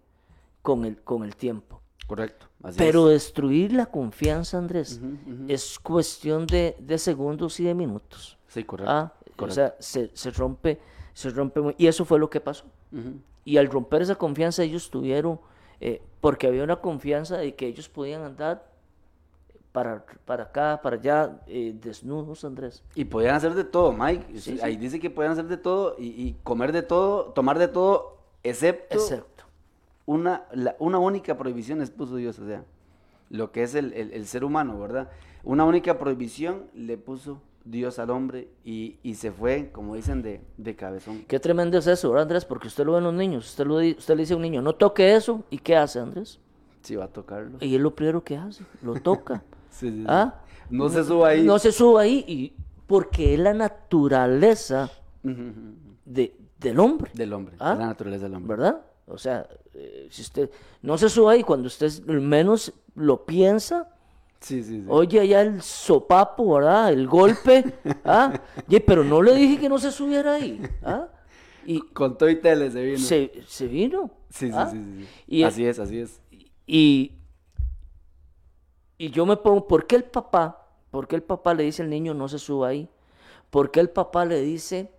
[0.62, 1.82] con el, con el tiempo.
[2.08, 2.48] Correcto.
[2.64, 3.14] así Pero es.
[3.24, 5.00] destruir la confianza, Andrés,
[5.48, 8.38] es cuestión de, de segundos y de minutos.
[8.48, 8.92] Sí, correcto.
[8.92, 10.80] Ah, o sea, se, se rompe,
[11.14, 12.66] se rompe muy- y eso fue lo que pasó.
[13.46, 15.40] Y al romper esa confianza ellos tuvieron,
[15.80, 18.71] eh, porque había una confianza de que ellos podían andar
[19.72, 22.84] para, para acá, para allá, eh, desnudos, Andrés.
[22.96, 24.26] Y podían hacer de todo, Mike.
[24.40, 24.60] Sí, sí.
[24.62, 28.18] Ahí dice que podían hacer de todo y, y comer de todo, tomar de todo,
[28.44, 29.46] excepto Excepto.
[30.06, 32.64] una, la- una única prohibición les puso Dios, o sea,
[33.30, 35.10] lo que es el, el- el ser humano, ¿verdad?
[35.44, 40.42] Una única prohibición le puso Dios al hombre y, y se fue, como dicen, de,
[40.58, 41.24] de cabezón.
[41.28, 42.44] Qué tremendo es eso, ¿verdad, Andrés?
[42.44, 44.62] Porque usted lo ve en los niños, usted, lo, usted le dice a un niño,
[44.62, 46.40] no toque eso, ¿y qué hace, Andrés?
[46.82, 47.58] Si va a tocarlo.
[47.62, 49.44] Y es lo primero que hace, lo toca.
[49.72, 50.06] Sí, sí, sí.
[50.08, 50.36] ¿Ah?
[50.70, 51.44] No se suba ahí.
[51.44, 52.54] No se suba ahí, y,
[52.88, 54.90] porque es la naturaleza
[56.06, 57.12] de, del hombre.
[57.14, 57.74] Del hombre, ¿Ah?
[57.74, 58.56] es la naturaleza del hombre.
[58.58, 58.82] ¿verdad?
[59.08, 60.50] O sea, eh, si usted
[60.82, 63.88] no se suba ahí cuando usted menos lo piensa,
[64.40, 64.86] Sí, sí, sí.
[64.90, 66.92] oye allá el sopapo, ¿verdad?
[66.92, 67.64] El golpe,
[68.06, 68.34] ¿ah?
[68.68, 71.08] Ye, pero no le dije que no se subiera ahí, ¿ah?
[71.66, 72.98] Y Con todo y tele se vino.
[72.98, 74.10] se, se vino.
[74.32, 74.68] Sí, sí, ¿ah?
[74.72, 75.08] sí, sí, sí.
[75.28, 76.20] Y- así es, así es.
[76.66, 77.12] Y,
[79.02, 81.90] y yo me pongo, ¿por qué el papá, por qué el papá le dice al
[81.90, 82.88] niño no se suba ahí?
[83.50, 84.92] ¿Por qué el papá le dice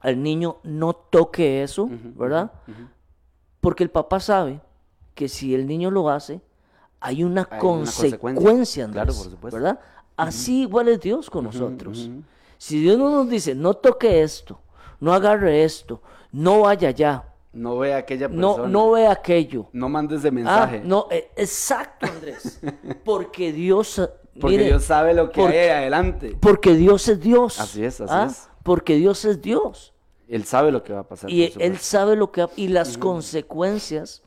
[0.00, 2.50] al niño no toque eso, verdad?
[3.60, 4.60] Porque el papá sabe
[5.14, 6.40] que si el niño lo hace,
[6.98, 8.88] hay una Hay una consecuencia, consecuencia.
[8.90, 9.60] Claro, por supuesto.
[9.60, 9.78] ¿verdad?
[10.16, 12.10] Así igual es Dios con nosotros.
[12.58, 14.58] Si Dios no nos dice, no toque esto,
[14.98, 18.62] no agarre esto, no vaya allá, No ve a aquella persona.
[18.64, 20.82] no, no vea aquello, No mande ese Ah, mensaje.
[20.84, 22.60] no, eh, exacto, Andrés.
[23.04, 24.08] Porque Dios, eh,
[24.40, 26.36] Porque mire, Dios sabe lo que porque- hay adelante.
[26.40, 27.60] porque Dios es Dios.
[27.60, 28.48] Así es, así Ah, es.
[28.64, 29.94] Porque Dios es Dios.
[30.26, 31.30] Él sabe lo que va a pasar.
[31.30, 34.22] Y él sabe lo que ha- y las consecuencias,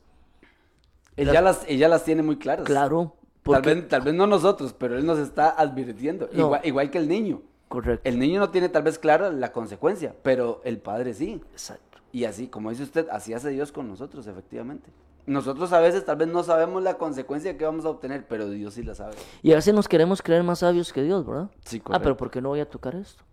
[1.17, 2.65] Él ya las, él ya las tiene muy claras.
[2.65, 3.13] claro,
[3.43, 6.29] Tal vez, tal vez no nosotros, pero él nos está advirtiendo.
[6.33, 6.45] No.
[6.47, 7.41] Igual, igual que el niño.
[7.69, 8.07] correcto.
[8.07, 11.41] El niño no tiene tal vez clara la consecuencia, pero el padre sí.
[11.51, 11.86] Exacto.
[12.17, 14.89] Y así, como dice usted, así hace Dios con nosotros, efectivamente.
[15.27, 18.73] Nosotros a veces tal vez no sabemos la consecuencia que vamos a obtener, pero Dios
[18.73, 19.13] sí la sabe.
[19.43, 21.51] Y a veces nos queremos creer más sabios que Dios, ¿verdad?
[21.63, 22.03] Sí, ah, correcto.
[22.03, 23.23] pero ¿por qué no voy a tocar esto?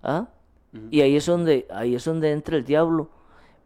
[0.00, 0.28] ¿Ah?
[0.92, 3.10] Y ahí es donde, ahí es donde entra el diablo,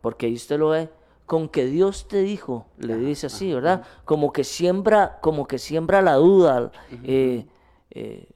[0.01, 0.89] porque ahí usted lo ve,
[1.27, 3.85] con que Dios te dijo, le dice así, ¿verdad?
[4.07, 6.73] Como que siembra, como que siembra la duda,
[7.05, 7.47] eh,
[7.91, 8.31] eh,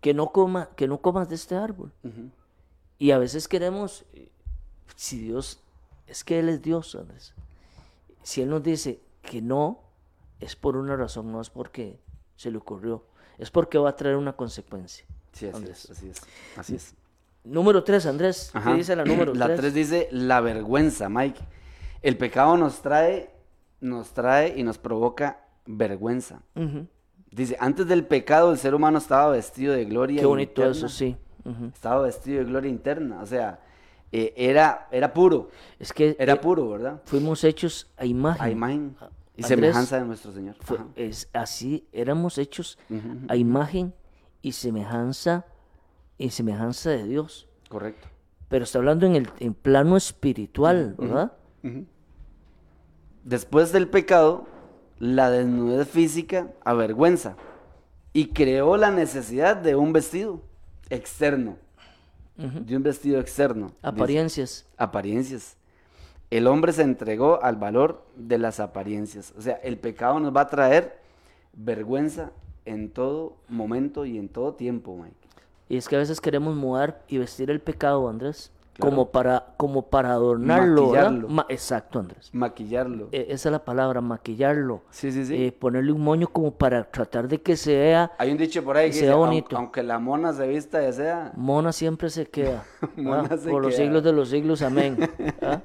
[0.00, 1.92] que no coma, que no comas de este árbol.
[2.98, 4.04] Y a veces queremos,
[4.94, 5.60] si Dios,
[6.06, 7.34] es que Él es Dios, ¿sabes?
[8.22, 9.80] Si Él nos dice que no,
[10.40, 11.98] es por una razón, no es porque
[12.36, 13.04] se le ocurrió,
[13.38, 15.04] es porque va a traer una consecuencia.
[15.32, 15.84] Sí, así Andrés.
[15.84, 16.20] es, así es.
[16.56, 16.94] Así es.
[17.44, 18.50] Número tres, Andrés.
[18.54, 18.70] Ajá.
[18.72, 19.60] ¿Qué dice la número La tres?
[19.60, 21.40] 3 dice la vergüenza, Mike.
[22.02, 23.30] El pecado nos trae,
[23.80, 26.40] nos trae y nos provoca vergüenza.
[26.54, 26.86] Ujú.
[27.30, 30.70] Dice, antes del pecado el ser humano estaba vestido de gloria Qué bonito interna.
[30.72, 31.16] eso, sí.
[31.44, 31.66] Ujú.
[31.66, 33.20] Estaba vestido de gloria interna.
[33.20, 33.60] O sea,
[34.12, 35.50] eh, era, era puro.
[35.78, 37.02] Es que Era eh, puro, ¿verdad?
[37.04, 38.42] fuimos hechos a imagen.
[38.42, 38.96] A imagen
[39.36, 40.54] y Andrés, semejanza de nuestro Señor.
[40.60, 42.78] fue- es así, éramos hechos
[43.28, 43.92] a imagen
[44.42, 45.44] y semejanza
[46.18, 47.46] y semejanza de Dios.
[47.68, 48.08] Correcto.
[48.48, 51.32] Pero está hablando en el en plano espiritual, ¿verdad?
[53.24, 54.46] Después del pecado,
[54.98, 57.36] la desnudez física avergüenza
[58.12, 60.42] y creó la necesidad de un vestido
[60.90, 61.56] externo.
[62.36, 63.66] De un vestido externo.
[63.66, 63.78] dice.
[63.82, 64.66] Apariencias.
[64.76, 65.56] apariencias.
[66.30, 69.32] El hombre se entregó al valor de las apariencias.
[69.38, 70.98] O sea, el pecado nos va a traer
[71.54, 72.32] vergüenza
[72.64, 75.16] en todo momento y en todo tiempo, Mike.
[75.68, 78.90] Y es que a veces queremos mudar y vestir el pecado, Andrés, Claro.
[78.90, 80.82] como para como para adornarlo.
[80.88, 81.28] Maquillarlo.
[81.28, 82.28] Ma- exacto, Andrés.
[82.32, 83.08] Maquillarlo.
[83.10, 84.82] E- esa es la palabra, maquillarlo.
[84.90, 85.34] Sí, sí, sí.
[85.46, 88.76] Eh, ponerle un moño como para tratar de que se vea Hay un dicho por
[88.76, 89.56] ahí que se dice, vea "Aun- bonito".
[89.56, 92.64] aunque la mona se vista de seda, Mona siempre se queda.
[92.96, 94.98] Mona se por los siglos de los siglos, amén.
[95.42, 95.60] ¿ah?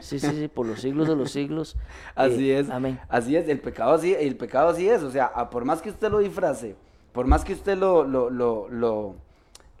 [0.00, 1.76] Sí, sí, sí, por los siglos de los siglos.
[2.14, 2.70] Así eh, es.
[2.70, 2.98] Amén.
[3.08, 5.02] Así es, el pecado así, el pecado así es.
[5.02, 6.76] O sea, por más que usted lo disfrace,
[7.12, 9.16] por más que usted lo, lo, lo, lo,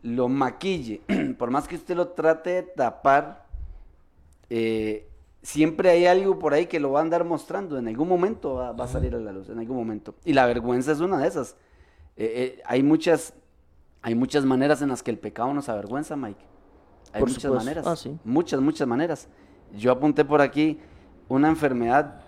[0.04, 1.00] lo maquille,
[1.38, 3.46] por más que usted lo trate de tapar,
[4.50, 5.08] eh,
[5.42, 7.78] siempre hay algo por ahí que lo va a andar mostrando.
[7.78, 10.14] En algún momento va, va a salir a la luz, en algún momento.
[10.24, 11.56] Y la vergüenza es una de esas.
[12.16, 13.32] Eh, eh, hay muchas,
[14.02, 16.44] hay muchas maneras en las que el pecado nos avergüenza, Mike.
[17.14, 17.64] Hay Por muchas supuesto.
[17.64, 17.86] maneras.
[17.86, 18.18] Ah, sí.
[18.24, 19.28] Muchas, muchas maneras.
[19.74, 20.80] Yo apunté por aquí
[21.28, 22.20] una enfermedad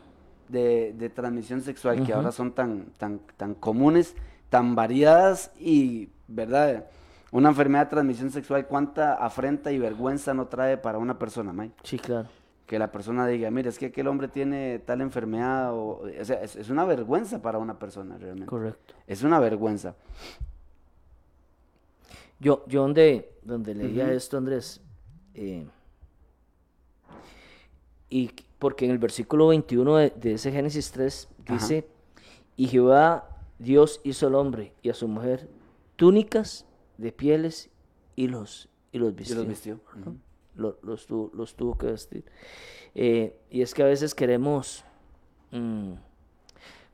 [0.48, 4.14] de, de transmisión sexual que ahora son tan, tan, tan comunes,
[4.48, 6.86] tan variadas y, ¿verdad?
[7.32, 11.74] Una enfermedad de transmisión sexual, ¿cuánta afrenta y vergüenza no trae para una persona, Mike?
[11.82, 12.28] Sí, claro.
[12.66, 16.42] Que la persona diga, mire, es que aquel hombre tiene tal enfermedad, o, o sea,
[16.42, 18.46] es, es una vergüenza para una persona realmente.
[18.46, 18.94] Correcto.
[19.06, 19.94] Es una vergüenza.
[22.38, 24.80] Yo, yo donde, donde leía esto, Andrés,
[25.34, 25.66] eh,
[28.10, 31.88] y qu- porque en el versículo 21 de, de ese Génesis 3 dice,
[32.56, 35.48] y Jehová Dios hizo al hombre y a su mujer
[35.96, 36.65] túnicas
[36.98, 37.70] de pieles
[38.14, 39.36] y los, y los Y vistió.
[39.36, 39.80] los vistió.
[39.96, 40.00] ¿no?
[40.12, 40.16] Ujú.
[40.56, 42.24] Lo- los, tuvo, los tuvo que vestir.
[42.94, 44.84] Eh, y es que a veces queremos,
[45.50, 45.92] mm,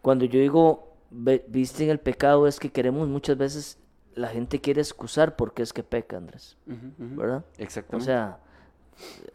[0.00, 3.78] cuando yo digo ve- visten el pecado, es que queremos muchas veces,
[4.14, 6.56] la gente quiere excusar porque es que peca, Andrés.
[6.66, 7.44] ¿verdad?
[7.58, 8.06] O Exactamente.
[8.06, 8.40] sea,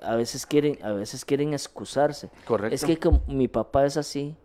[0.04, 2.30] a veces quieren, a veces quieren excusarse.
[2.46, 2.76] Correcto.
[2.76, 4.36] Es que como mi papá es así,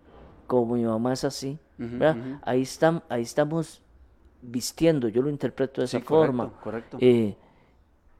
[0.46, 2.40] como mi mamá es así, ¿verdad?
[2.44, 3.82] Ahí, están, ahí estamos
[4.42, 6.61] vistiendo, yo lo interpreto de Sí, esa correcto, forma.
[6.61, 6.96] correcto.
[7.00, 7.37] Eh,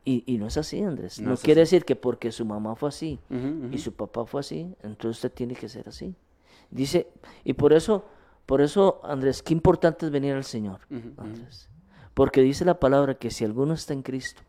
[0.05, 1.21] y, y no es así, Andrés.
[1.21, 1.75] No No, es quiere así.
[1.77, 3.19] decir que porque su mamá fue así
[3.71, 6.15] y su papá fue así, entonces usted tiene que ser así.
[6.71, 7.09] Dice,
[7.45, 8.05] y por eso,
[8.47, 10.81] por eso, Andrés, qué importante es venir al Señor.
[11.19, 11.69] Andrés.
[12.15, 14.43] Porque dice la palabra que si alguno está en Cristo,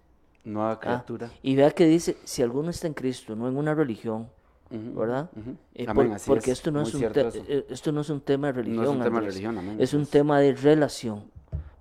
[0.45, 1.31] Nueva Ah, criatura.
[1.41, 4.27] y vea que dice, si alguno está en Cristo, no en una religión,
[4.69, 5.29] ¿verdad?
[5.75, 8.19] Eh, Amén, por- así porque es, esto no es un eh, esto no es un
[8.21, 10.09] tema de religión, tema de religión, amén, es un es.
[10.09, 11.23] tema de relación,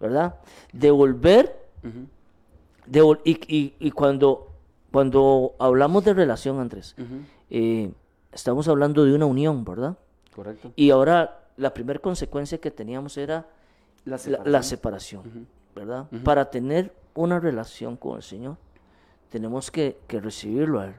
[0.02, 0.34] ¿verdad?
[0.72, 1.56] De volver,
[2.86, 4.48] de y, y- y cuando,
[4.90, 6.94] cuando hablamos de relación, Andrés,
[7.48, 7.92] eh,
[8.32, 9.96] estamos hablando de una unión, ¿verdad?
[10.34, 10.72] Correcto.
[10.76, 13.46] Y ahora la primera consecuencia que teníamos era
[14.04, 16.06] La la, la separación, ¿verdad?
[16.24, 18.56] Para tener una relación con el Señor,
[19.30, 20.94] tenemos que, que recibirlo a Él,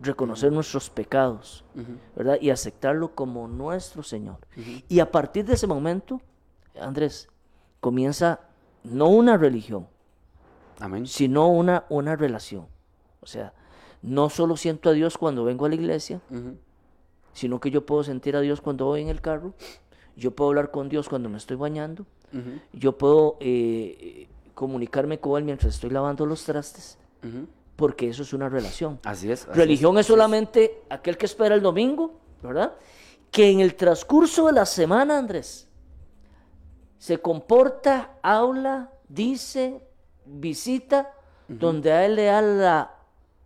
[0.00, 1.64] reconocer nuestros pecados,
[2.16, 2.38] ¿verdad?
[2.40, 4.38] Y aceptarlo como nuestro Señor.
[4.88, 6.20] Y a partir de ese momento,
[6.80, 7.28] Andrés,
[7.86, 8.40] comienza
[8.82, 9.86] no una religión,
[10.80, 11.06] Amén.
[11.06, 12.66] sino una, una relación.
[13.20, 13.52] O sea,
[14.02, 16.20] no solo siento a Dios cuando vengo a la iglesia,
[17.32, 19.54] sino que yo puedo sentir a Dios cuando voy en el carro,
[20.16, 22.06] yo puedo hablar con Dios cuando me estoy bañando,
[22.72, 26.98] yo puedo eh, comunicarme con Él mientras estoy lavando los trastes,
[27.76, 28.98] porque eso es una relación.
[29.04, 29.42] Así es.
[29.42, 32.72] así Religión es solamente aquel que espera el domingo, ¿verdad?
[33.30, 35.68] Que en el transcurso de la semana, Andrés,
[36.98, 39.80] se comporta, habla, dice,
[40.24, 41.12] visita,
[41.48, 42.90] donde a él le da la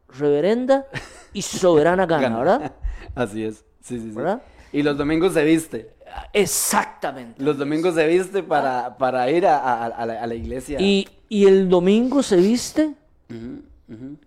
[0.09, 0.87] reverenda
[1.33, 2.39] y soberana gana, Gana.
[2.39, 2.73] ¿verdad?
[3.15, 3.65] Así es.
[3.81, 4.17] Sí, sí, sí.
[4.17, 4.43] ¿Verdad?
[4.73, 5.95] Y los domingos se viste.
[6.33, 7.43] Exactamente.
[7.43, 10.79] Los domingos se viste para, para ir a, a- a la, a la iglesia.
[10.81, 12.95] Y, y el domingo se viste,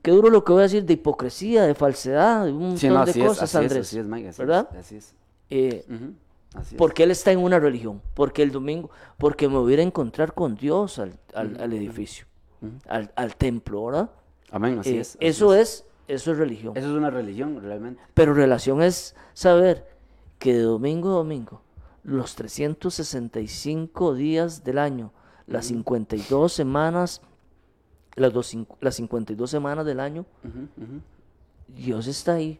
[0.01, 2.87] qué duro lo que voy a decir, de hipocresía, de falsedad, de un montón Sí,
[2.89, 3.87] no, de es, cosas, es, Andrés.
[3.87, 4.69] así es, Mike, así es, ¿Verdad?
[4.79, 5.15] Así es.
[5.49, 5.85] Eh,
[6.55, 10.33] así porque él está en una religión, porque el domingo, porque me voy a encontrar
[10.33, 12.25] con Dios al, al- al edificio,
[12.87, 14.09] al, al templo, ¿verdad?
[14.51, 15.09] Amén, así Eh, es.
[15.15, 16.75] así eso es, eso es religión.
[16.77, 18.01] Eso es una religión, realmente.
[18.13, 19.87] Pero relación es saber
[20.39, 21.61] que de domingo a domingo,
[22.03, 25.11] los 365 días del año,
[25.47, 27.21] las 52 semanas,
[28.15, 30.25] las, dos, las 52 semanas del año.
[31.67, 32.59] Dios está ahí.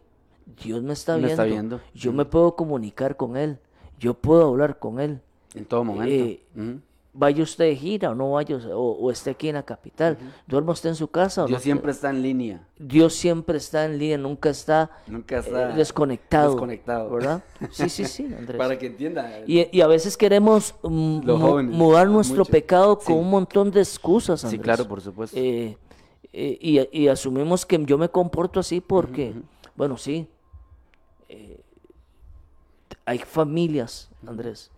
[0.62, 1.32] Dios me está Me viendo.
[1.32, 1.80] está viendo.
[1.94, 3.58] Yo me puedo comunicar con Él.
[3.98, 5.20] Yo puedo hablar con Él.
[5.54, 6.12] En todo momento.
[6.56, 6.78] Eh.
[7.16, 10.18] Vaya usted de gira o no vaya, o, o esté aquí en la capital.
[10.48, 11.62] Duerma usted en su casa o Dios no.
[11.62, 12.66] siempre está en línea.
[12.76, 16.50] Dios siempre está en línea, nunca está, Nunca eh, desconectado.
[16.50, 17.10] desconectado.
[17.10, 17.44] ¿Verdad?
[17.70, 18.56] Sí, sí, sí, Andrés.
[18.58, 19.30] Para que entienda.
[19.46, 21.30] Y, y a veces queremos mm,
[21.70, 22.50] mudar nuestro mucho.
[22.50, 23.12] pecado con Sí.
[23.12, 24.62] un montón de excusas, Sí, Andrés.
[24.62, 25.36] claro, por supuesto.
[25.38, 25.76] Eh,
[26.32, 29.34] y, y asumimos que yo me comporto así porque,
[29.76, 30.26] bueno, sí,
[33.06, 34.70] hay familias, Andrés,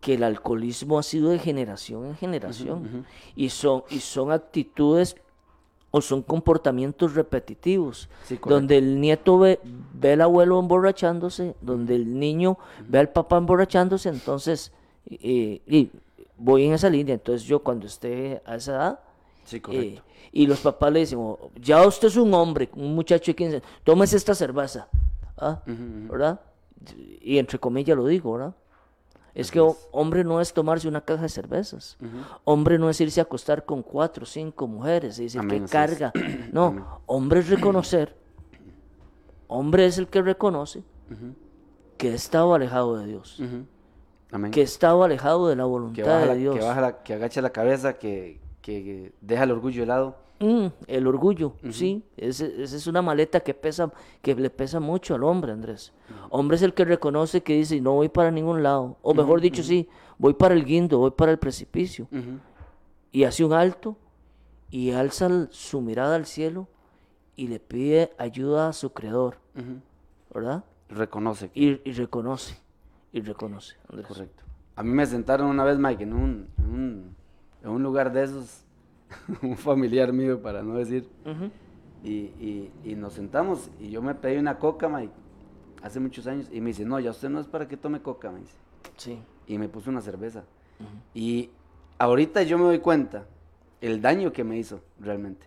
[0.00, 5.16] que el alcoholismo ha sido de generación en generación y, son, y son actitudes
[5.90, 9.58] o son comportamientos repetitivos, Sí, donde el nieto ve,
[9.94, 14.70] ve al abuelo emborrachándose, donde el niño ve al papá emborrachándose, entonces,
[15.06, 15.90] eh, y
[16.36, 19.00] voy en esa línea, entonces yo cuando esté a esa edad,
[19.44, 19.98] Sí, eh,
[20.30, 23.62] y los papás le dicen, "Oh, ya usted es un hombre, un muchacho de 15,
[23.82, 24.88] tómese esta cerveza,
[25.38, 25.62] ¿ah?
[25.64, 26.38] ¿verdad?
[27.20, 28.54] Y entre comillas lo digo, ¿verdad?
[29.34, 31.96] Es que ho- hombre no es tomarse una caja de cervezas.
[32.44, 35.64] Hombre no es irse a acostar con cuatro o cinco mujeres y decir Amén, que
[35.66, 35.70] es.
[35.70, 36.12] carga.
[36.52, 38.16] No, hombre es reconocer.
[39.46, 40.82] Hombre es el que reconoce
[41.96, 43.40] que estaba alejado de Dios.
[44.30, 44.50] Amén.
[44.50, 46.56] Que estaba alejado de la que, voluntad baja de la- Dios.
[46.56, 50.16] que, baja la- que agacha la cabeza, que, que deja el orgullo de lado.
[50.40, 55.24] Mm, el orgullo, sí, esa es una maleta que pesa, que le pesa mucho al
[55.24, 55.92] hombre, Andrés.
[56.30, 59.64] Hombre es el que reconoce que dice, no voy para ningún lado, o mejor dicho,
[59.64, 62.06] sí, voy para el guindo, voy para el precipicio.
[63.10, 63.96] Y hace un alto
[64.70, 66.68] y alza su mirada al cielo
[67.34, 69.38] y le pide ayuda a su creador.
[70.32, 70.64] ¿verdad?
[70.88, 71.50] Reconoce.
[71.54, 72.58] Y, y reconoce,
[73.12, 74.06] y reconoce, Andrés.
[74.06, 74.44] Correcto.
[74.76, 77.16] A mí me sentaron una vez, Mike, en un, en un,
[77.64, 78.64] en un lugar de esos,
[79.42, 81.08] un familiar mío, para no decir,
[82.04, 85.12] y, y, y nos sentamos y yo me pedí una coca, Mike,
[85.82, 88.30] hace muchos años, y me dice, no, ya usted no es para que tome coca,
[88.30, 88.56] me dice.
[88.96, 90.44] Sí, Y me puso una cerveza.
[91.14, 91.50] Y
[91.98, 93.26] ahorita yo me doy cuenta
[93.80, 95.46] el daño que me hizo realmente.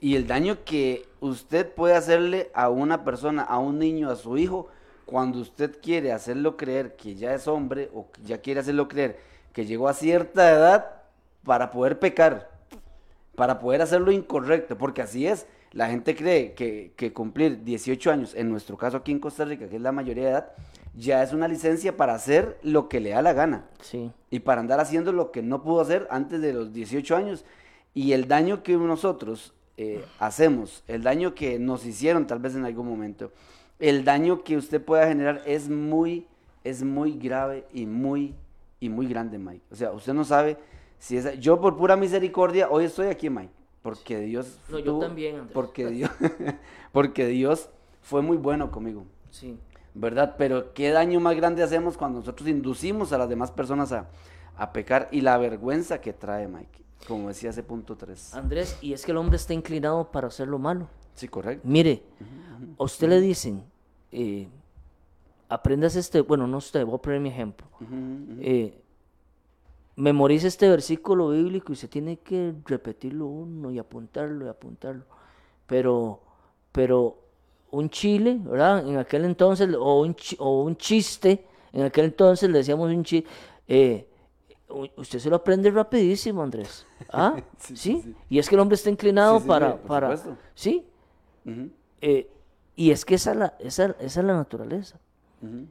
[0.00, 4.36] Y el daño que usted puede hacerle a una persona, a un niño, a su
[4.36, 4.68] hijo,
[5.06, 9.20] cuando usted quiere hacerlo creer que ya es hombre o que ya quiere hacerlo creer
[9.52, 11.02] que llegó a cierta edad
[11.44, 12.50] para poder pecar,
[13.34, 15.46] para poder hacer lo incorrecto, porque así es.
[15.72, 19.68] La gente cree que, que cumplir 18 años, en nuestro caso aquí en Costa Rica,
[19.68, 20.52] que es la mayoría de edad,
[20.94, 24.60] ya es una licencia para hacer lo que le da la gana sí, y para
[24.60, 27.44] andar haciendo lo que no pudo hacer antes de los 18 años.
[27.94, 32.64] Y el daño que nosotros eh, hacemos, el daño que nos hicieron tal vez en
[32.64, 33.32] algún momento,
[33.78, 36.26] el daño que usted pueda generar es muy,
[36.64, 38.34] es muy grave y muy,
[38.80, 39.64] y muy grande, Mike.
[39.70, 40.56] O sea, usted no sabe
[41.02, 41.20] si.
[41.40, 43.52] Yo por pura misericordia, hoy estoy aquí, Mike.
[43.82, 44.58] Porque Dios.
[44.68, 45.52] No, yo tuvo- también, Andrés.
[45.52, 46.10] Porque Dios,
[46.92, 47.68] porque Dios
[48.00, 49.04] fue muy bueno conmigo.
[49.30, 49.58] Sí.
[49.94, 50.36] ¿Verdad?
[50.38, 54.08] Pero qué daño más grande hacemos cuando nosotros inducimos a las demás personas a,
[54.56, 56.80] a pecar y la vergüenza que trae, Mike.
[57.08, 58.34] Como decía ese punto 3.
[58.34, 60.86] Andrés, y es que el hombre está inclinado para hacer lo malo.
[61.14, 61.66] Sí, correcto.
[61.68, 62.04] Mire,
[62.78, 63.64] a usted le dicen,
[64.12, 64.48] eh,
[65.48, 67.66] aprendas este, bueno, no usted, voy a poner mi ejemplo.
[68.40, 68.80] Eh,
[69.96, 75.04] memorice este versículo bíblico y se tiene que repetirlo uno y apuntarlo y apuntarlo.
[75.66, 76.20] Pero,
[76.72, 77.18] pero
[77.70, 78.86] un chile, ¿verdad?
[78.88, 83.28] En aquel entonces, o un, o un chiste, en aquel entonces le decíamos un chiste,
[84.96, 86.86] usted se lo aprende rapidísimo, Andrés.
[87.12, 87.36] ¿Ah?
[87.58, 87.92] Sí, ¿Sí?
[87.96, 88.14] sí, sí.
[88.30, 90.16] Y es que el hombre está inclinado Sí, para, sí, para.
[90.54, 90.86] ¿sí?
[91.44, 91.70] Ujú,
[92.00, 92.28] Eh,
[92.74, 94.98] y es que esa es, la, esa, esa es la naturaleza.
[95.42, 95.66] ujú.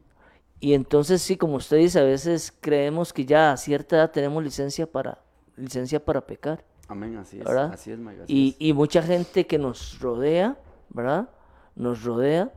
[0.62, 4.43] Y entonces sí, como usted dice, a veces creemos que ya a cierta edad tenemos
[4.43, 5.20] licencia para,
[5.57, 7.45] licencia para pecar, Amén, así es.
[7.45, 7.72] ¿verdad?
[7.74, 8.24] Así es, Mike.
[8.24, 8.55] así y, es.
[8.59, 10.57] y mucha gente que nos rodea,
[10.89, 11.30] ¿verdad?
[11.76, 12.51] Nos rodea,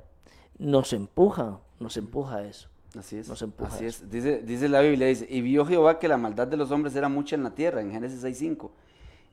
[0.59, 2.69] nos empuja, nos empuja a eso.
[2.99, 3.29] Así es.
[3.29, 4.11] nos empuja Así a es.
[4.11, 7.09] Dice, dice la Biblia, dice, y vio Jehová que la maldad de los hombres era
[7.09, 8.71] mucha en la tierra, en Génesis 6.5,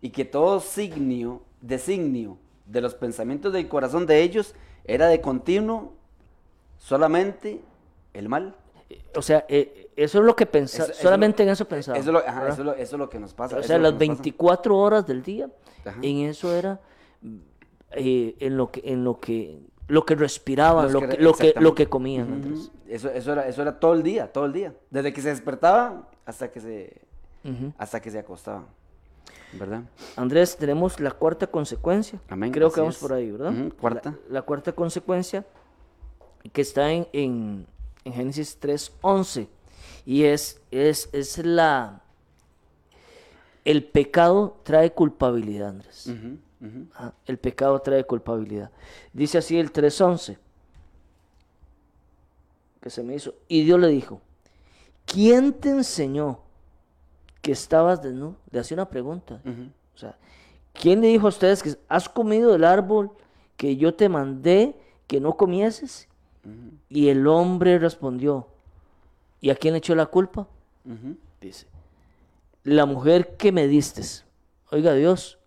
[0.01, 4.55] y que todo signio, designio de los pensamientos del corazón de ellos
[4.85, 5.93] era de continuo
[6.77, 7.61] solamente
[8.13, 8.55] el mal.
[9.15, 11.97] O sea, eh, eso es lo que pensaba, solamente lo- en eso pensaba.
[11.97, 13.57] Eso, es lo, eso, es lo, eso es lo que nos pasa.
[13.57, 14.21] O sea, las que nos pasa.
[14.23, 15.49] 24 horas del día,
[15.85, 15.99] Ajá.
[16.01, 16.79] en eso era
[17.91, 21.75] eh, en lo que en lo que lo que respiraban, lo que lo que lo
[21.75, 22.53] que comían.
[22.87, 24.73] Eso, eso, era, eso era todo el día, todo el día.
[24.89, 27.01] Desde que se despertaba hasta que se,
[27.43, 27.73] Ujú.
[27.77, 28.65] hasta que se acostaba.
[29.53, 29.81] ¿Verdad?
[30.15, 32.19] Andrés, tenemos la cuarta consecuencia.
[32.29, 33.01] Amén, Creo que vamos es.
[33.01, 33.53] por ahí, ¿verdad?
[33.79, 34.11] Cuarta.
[34.29, 35.45] La, la cuarta consecuencia
[36.53, 37.67] que está en, en,
[38.05, 39.47] en Génesis 3.11
[40.05, 42.01] y es, es, es la...
[43.63, 46.09] El pecado trae culpabilidad, Andrés.
[46.95, 48.71] Ah, El pecado trae culpabilidad.
[49.13, 50.37] Dice así el 3.11
[52.81, 53.35] que se me hizo.
[53.47, 54.21] Y Dios le dijo,
[55.05, 56.39] ¿quién te enseñó
[57.41, 58.35] que estabas desnudo?
[58.49, 59.39] Le hacía una pregunta.
[59.93, 60.17] O sea,
[60.73, 63.11] ¿quién le dijo a ustedes que has comido del árbol
[63.57, 64.75] que yo te mandé
[65.05, 66.07] que no comieses?
[66.89, 68.47] Y el hombre respondió,
[69.39, 70.47] ¿y a quién echó la culpa?
[71.39, 71.67] Dice,
[72.63, 74.01] la mujer que me diste.
[74.71, 75.37] Oiga Dios,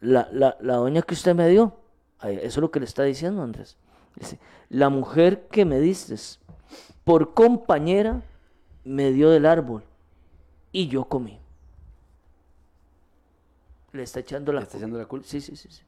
[0.00, 1.76] la, la, la doña que usted me dio.
[2.22, 3.76] Eso es lo que le está diciendo Andrés.
[4.16, 6.14] Dice, la mujer que me diste,
[7.04, 8.22] por compañera,
[8.84, 9.82] me dio del árbol
[10.70, 11.38] y yo comí.
[13.92, 15.26] Le está echando la Le está echando la culpa.
[15.26, 15.68] Sí, sí, sí.
[15.70, 15.82] sí.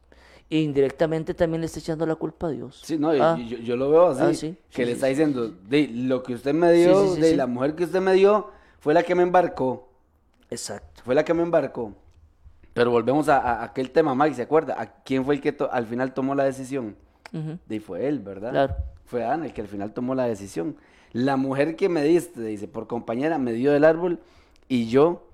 [0.51, 2.81] Indirectamente también le está echando la culpa a Dios.
[2.85, 5.49] Sí, no, Ah, yo, yo lo veo así, Ah, sí, que sí, le está diciendo,
[5.49, 9.03] de lo que usted me dio, de la mujer que usted me dio, fue la
[9.03, 9.89] que me embarcó,
[10.51, 11.03] Exacto.
[11.05, 11.95] fue la que me embarcó.
[12.75, 14.75] Pero volvemos a, a aquel tema, Mike, ¿se acuerda?
[14.81, 16.97] ¿A quién fue el que to- al final tomó la decisión?
[17.69, 18.51] Y fue él, ¿verdad?
[18.51, 18.77] Claro.
[19.07, 20.77] Fue Adán el que al final tomó la decisión.
[21.13, 24.21] La mujer que me diste, dice, por compañera, me dio del árbol
[24.69, 25.27] y yo,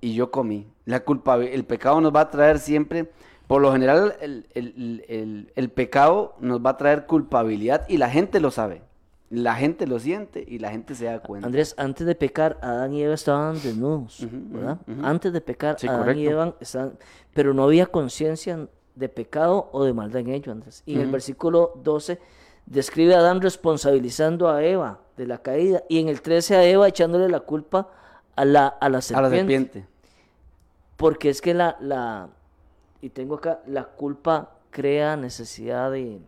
[0.00, 0.68] y yo comí.
[0.84, 3.10] La culpa, el pecado nos va a traer siempre,
[3.50, 8.08] por lo general, el, el- el- el pecado nos va a traer culpabilidad y la
[8.08, 8.82] gente lo sabe.
[9.28, 11.46] La gente lo siente y la gente se da cuenta.
[11.48, 14.78] Andrés, antes de pecar, Adán y Eva estaban desnudos, ¿verdad?
[15.02, 16.26] Antes de pecar, Sí, Adán y.
[16.28, 16.92] Eva estaban,
[17.34, 20.82] pero no había conciencia de pecado o de maldad en ellos, Andrés.
[20.86, 22.20] Y en el versículo 12
[22.66, 26.86] describe a Adán responsabilizando a Eva de la caída y en el 13 a Eva
[26.86, 27.88] echándole la culpa
[28.36, 29.22] a la, a la a serpiente.
[29.30, 29.86] la serpiente.
[30.96, 32.28] Porque es que la, la,
[33.02, 36.18] y tengo acá, la culpa crea necesidad de,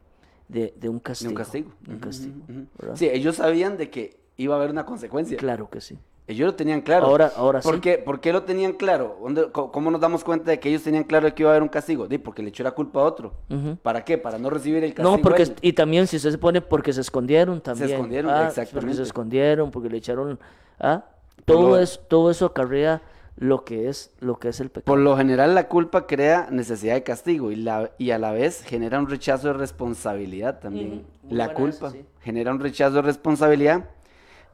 [0.49, 1.31] de, de un De castigo.
[1.31, 1.71] un castigo.
[1.81, 2.67] de un castigo, ujú.
[2.79, 2.97] ¿verdad?
[2.97, 5.37] Sí, ellos sabían de que iba a haber una consecuencia.
[5.37, 5.99] Claro que sí.
[6.29, 7.07] Ellos lo tenían claro.
[7.07, 7.81] Ahora- ahora ¿Por sí.
[7.81, 9.19] Qué, ¿Por qué lo tenían claro?
[9.21, 11.63] ¿Dónde- co- ¿Cómo nos damos cuenta de que ellos tenían claro que iba a haber
[11.65, 12.07] un castigo?
[12.25, 13.35] Porque le echó la culpa a otro.
[13.83, 14.19] ¿Para qué?
[14.19, 15.17] Para no recibir el castigo.
[15.17, 15.57] No, porque, él.
[15.61, 17.91] y también si usted se pone porque se escondieron también.
[17.91, 18.97] escondieron, Ah, Porque exactamente.
[18.97, 20.39] se escondieron, porque le echaron,
[20.79, 21.05] ah,
[21.45, 23.03] todo lo- eso, todo eso acarrea
[23.37, 24.85] lo que es, lo que es el pecado.
[24.85, 28.63] Por lo general la culpa crea necesidad de castigo y, la, y a la vez
[28.63, 30.93] genera un rechazo de responsabilidad también.
[31.23, 32.05] Ujú, muy La culpa esa, sí.
[32.21, 33.89] genera un rechazo de responsabilidad,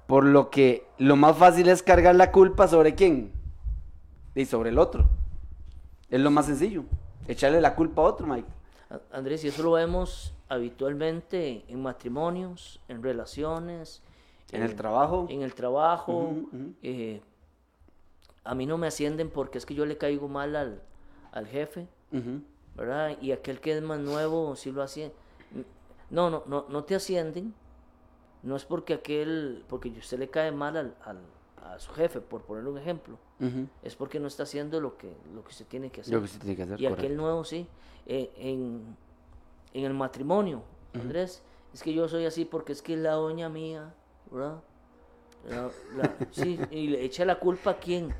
[0.06, 3.32] por lo que lo más fácil es cargar la culpa sobre quién
[4.34, 5.08] y sobre el otro.
[6.08, 6.84] Es lo más sencillo,
[7.26, 8.48] echarle la culpa a otro, Mike.
[9.12, 14.02] Andrés, y eso lo vemos habitualmente en matrimonios, en relaciones,
[14.50, 15.26] En el trabajo.
[15.28, 16.12] en el trabajo.
[16.12, 16.72] Ujú, ujú.
[16.82, 17.20] eh,
[18.50, 20.82] a mí no me ascienden porque es que yo le caigo mal al,
[21.32, 21.86] al jefe.
[22.76, 23.16] ¿verdad?
[23.20, 25.10] Y aquel que es más nuevo sí lo hacía.
[26.10, 27.52] No, no, no, no te ascienden.
[28.42, 31.18] No es porque aquel, porque usted le cae mal al, al,
[31.62, 33.18] a su jefe, por poner un ejemplo,
[33.82, 36.14] es porque no está haciendo lo que, lo que se tiene que hacer.
[36.14, 37.66] Lo que se tiene que hacer, y aquel nuevo sí.
[38.06, 38.96] Eh, en,
[39.74, 40.62] en el matrimonio,
[40.94, 41.42] Andrés,
[41.74, 43.92] es que yo soy así porque es que es la doña mía,
[44.30, 44.60] ¿verdad?
[45.50, 48.14] La- la- sí, y le echa la culpa a quién.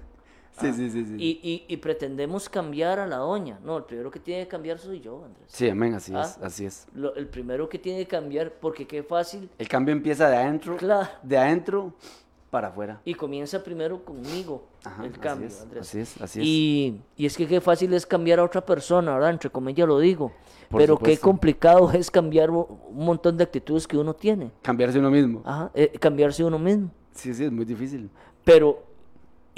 [0.61, 1.15] Sí, sí, sí, sí.
[1.19, 3.59] Y, y, y pretendemos cambiar a la doña.
[3.65, 5.45] No, el primero que tiene que cambiar soy yo, Andrés.
[5.49, 6.23] Sí, amén, así Ah.
[6.23, 6.87] es, así es.
[6.95, 10.77] Lo- el primero que tiene que cambiar, porque qué fácil, El cambio empieza de adentro,
[10.77, 11.09] Claro.
[11.23, 11.93] de adentro
[12.51, 13.01] para afuera.
[13.05, 15.83] y comienza primero conmigo, Ajá, el así cambio, es, Andrés.
[15.87, 16.47] así es, así es.
[16.47, 19.31] Y, y es que qué fácil es cambiar a otra persona, ¿verdad?
[19.31, 20.33] Entre comillas lo digo.
[20.71, 24.51] Por Pero qué complicado es cambiar un un montón de actitudes que uno tiene.
[24.63, 25.43] Cambiarse uno mismo.
[25.45, 26.91] Ajá, eh, cambiarse uno mismo.
[27.13, 28.09] Sí, sí, es muy difícil.
[28.45, 28.83] Pero,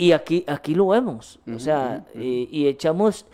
[0.00, 1.38] y aquí, aquí lo vemos.
[1.54, 3.26] O sea, eh, y echamos.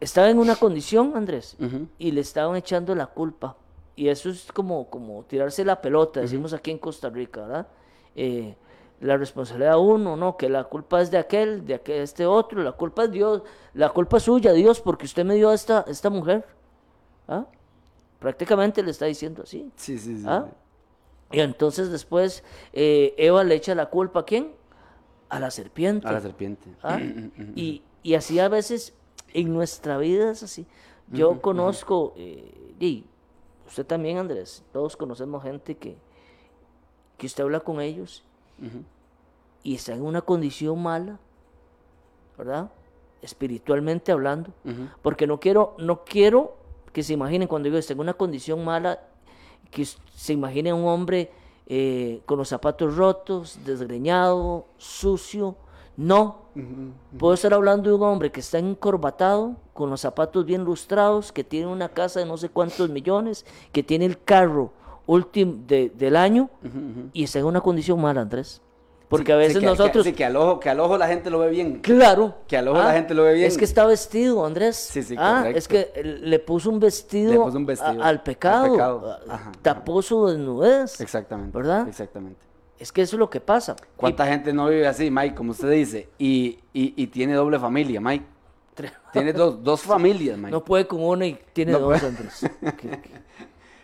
[0.00, 1.58] Estaba en una condición, Andrés,
[1.98, 3.56] y le estaban echando la culpa.
[3.94, 7.66] Y eso es como, como tirarse la pelota, decimos aquí en Costa Rica, ¿verdad?
[8.14, 8.56] Eh,
[9.00, 10.38] la responsabilidad de uno, ¿no?
[10.38, 13.42] Que la culpa es de aquel, de aquel, este otro, la culpa es Dios,
[13.74, 16.46] la culpa es suya, Dios, porque usted me dio a esta, esta mujer.
[17.28, 17.44] ¿Ah?
[18.20, 19.70] Prácticamente le está diciendo así.
[19.76, 20.24] Sí, sí, sí.
[20.26, 20.46] ¿Ah?
[21.32, 24.52] Y entonces después eh, Eva le echa la culpa a quién?
[25.28, 26.06] A la serpiente.
[26.06, 26.68] A la serpiente.
[26.82, 27.00] ¿Ah?
[27.56, 28.94] y, y así a veces
[29.32, 30.66] en nuestra vida es así.
[31.08, 33.04] Yo conozco, eh, y
[33.66, 35.96] usted también Andrés, todos conocemos gente que,
[37.16, 38.24] que usted habla con ellos
[39.62, 41.18] y está en una condición mala,
[42.36, 42.70] ¿verdad?
[43.22, 44.50] Espiritualmente hablando.
[45.02, 46.56] Porque no quiero, no quiero
[46.92, 49.00] que se imaginen cuando digo está en una condición mala,
[49.70, 51.30] que se imagine un hombre
[51.68, 55.56] eh, con los zapatos rotos, desgreñado, sucio.
[55.96, 56.44] No.
[57.18, 61.42] Puedo estar hablando de un hombre que está encorbatado, con los zapatos bien lustrados, que
[61.44, 64.72] tiene una casa de no sé cuántos millones, que tiene el carro
[65.06, 66.50] último de- del año
[67.12, 68.60] y está en una condición mala, Andrés.
[69.08, 70.04] Porque a veces que- que- nosotros...
[70.04, 71.80] sí, que al ojo, que al ojo la gente lo ve bien.
[71.80, 72.34] Claro.
[72.48, 73.46] Que al ojo la gente lo ve bien.
[73.46, 74.76] Es que está vestido, Andrés.
[74.76, 75.58] Sí, sí, Ah, correcto.
[75.58, 78.64] es que le puso un vestido, Le puso un a- vestido al pecado.
[78.64, 79.18] al pecado.
[79.28, 81.00] a- Ajá, tapó su desnudez.
[81.00, 81.56] Exactamente.
[81.56, 81.86] ¿Verdad?
[81.88, 82.40] Exactamente.
[82.78, 83.76] Es que eso es lo que pasa.
[83.96, 86.08] ¿Cuánta gente no vive así, Mike, como usted dice?
[86.18, 88.24] Y, y, y tiene doble familia, Mike.
[89.12, 90.50] Tiene dos, dos familias, Mike.
[90.50, 92.02] no puede con una y tiene No dos.
[92.02, 92.44] Andrés.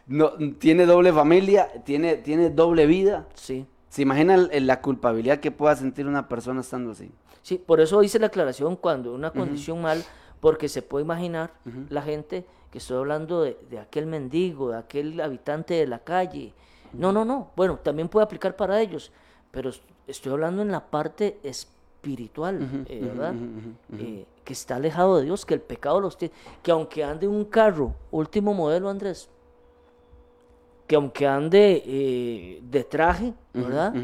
[0.07, 3.27] No, tiene doble familia, tiene, tiene doble vida.
[3.35, 3.67] sí.
[3.93, 7.11] ¿Se imagina la culpabilidad que pueda sentir una persona estando así?
[7.43, 10.03] Sí, por eso hice la aclaración cuando una condición mal,
[10.41, 11.53] porque se puede imaginar
[11.91, 16.55] la gente que estoy hablando de, de aquel mendigo, de aquel habitante de la calle.
[16.95, 17.51] No, no, no.
[17.55, 19.13] Bueno, también puede aplicar para ellos,
[19.51, 23.35] pero es- estoy hablando en la parte espiritual, eh, ¿verdad?
[23.99, 26.33] Eh, que está alejado de Dios, que el pecado los tiene.
[26.63, 29.29] Que aunque ande un carro, último modelo, Andrés,
[30.93, 33.95] que aunque ande eh, de traje, ¿verdad?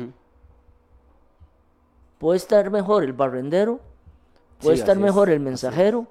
[2.17, 3.79] Puede estar mejor el barrendero,
[4.59, 6.07] puede Sí, estar es, mejor el así mensajero,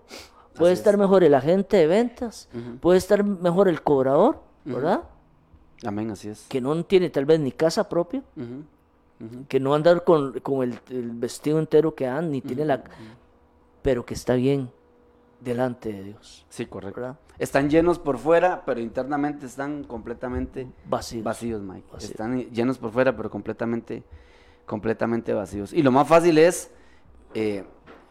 [0.53, 0.99] puede estar es.
[0.99, 2.47] mejor el agente de ventas,
[2.79, 5.01] puede estar mejor el cobrador, ¿verdad?
[5.83, 6.45] Amén, así es.
[6.47, 8.21] Que no tiene tal vez ni casa propia,
[9.47, 12.83] que no andar con, con el, el vestido entero que anda, ni tiene la...
[13.81, 14.69] Pero que está bien
[15.39, 17.01] delante de Dios, Sí, correcto.
[17.01, 17.19] ¿verdad?
[17.39, 21.23] Están llenos por fuera, pero internamente están completamente Vacíos.
[21.23, 21.87] vacíos, Mike.
[21.93, 22.11] Vacíos.
[22.11, 24.03] Están llenos por fuera, pero completamente,
[24.65, 25.73] completamente vacíos.
[25.73, 26.71] Y lo más fácil es
[27.35, 27.63] eh,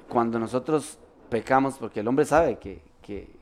[0.09, 0.99] cuando nosotros
[1.29, 3.35] pecamos, porque el hombre sabe que, que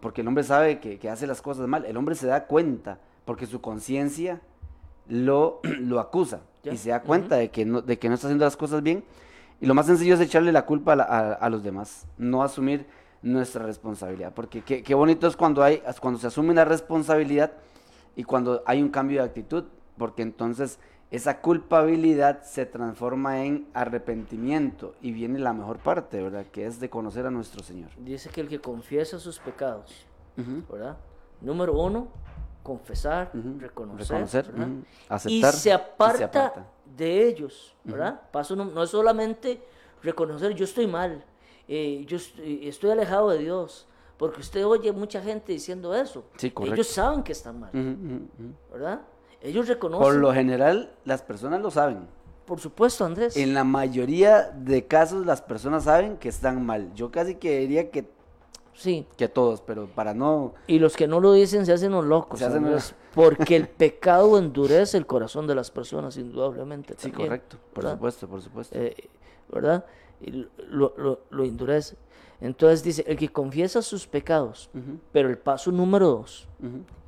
[0.00, 1.84] porque el hombre sabe que, que hace las cosas mal.
[1.84, 4.40] El hombre se da cuenta, porque su conciencia
[5.08, 6.72] lo, lo acusa Ya.
[6.72, 9.04] y se da cuenta de, que no, de que no está haciendo las cosas bien.
[9.60, 12.42] Y lo más sencillo es echarle la culpa a, la- a- a los demás, no
[12.42, 12.86] asumir
[13.22, 14.32] nuestra responsabilidad.
[14.34, 17.52] Porque qué, qué bonito es cuando, hay, cuando se asume la responsabilidad
[18.14, 19.64] y cuando hay un cambio de actitud,
[19.98, 20.78] porque entonces
[21.10, 26.46] esa culpabilidad se transforma en arrepentimiento y viene la mejor parte, ¿verdad?
[26.50, 27.90] Que es de conocer a nuestro Señor.
[27.98, 30.06] Dice que el que confiesa sus pecados,
[30.36, 30.62] Ujú.
[30.72, 30.96] ¿verdad?
[31.40, 32.08] Número uno,
[32.62, 34.62] confesar, reconocer, Reconocer, ujú.
[34.62, 36.66] y Aceptar se aparta, aparta.
[36.96, 38.20] de ellos, ¿verdad?
[38.32, 39.62] Paso no, no es solamente
[40.02, 41.24] reconocer yo estoy mal,
[41.68, 43.86] eh, yo eh, estoy alejado de Dios,
[44.16, 46.24] porque usted oye mucha gente diciendo eso.
[46.36, 46.74] Sí, correcto.
[46.74, 47.70] Ellos saben que están mal.
[48.72, 49.02] ¿verdad?
[49.40, 50.04] Ellos reconocen.
[50.04, 52.06] Por lo general, las personas lo saben.
[52.46, 53.36] Por supuesto, Andrés.
[53.36, 56.92] En la mayoría de casos, las personas saben que están mal.
[56.94, 58.08] Yo casi que diría que,
[58.72, 59.06] Sí.
[59.16, 60.54] que todos, pero para no...
[60.66, 62.66] Y los que no lo dicen se hacen los locos, Se hacen
[63.14, 66.94] porque el pecado endurece el corazón de las personas, indudablemente.
[66.98, 67.56] Sí, también, correcto.
[67.72, 67.96] Por ¿verdad?
[67.96, 68.78] supuesto, por supuesto.
[68.78, 68.94] eh,
[69.50, 69.84] ¿verdad?
[70.20, 71.96] Y lo, lo- lo endurece.
[72.40, 74.68] Entonces dice, el que confiesa sus pecados,
[75.12, 76.46] pero el paso número dos,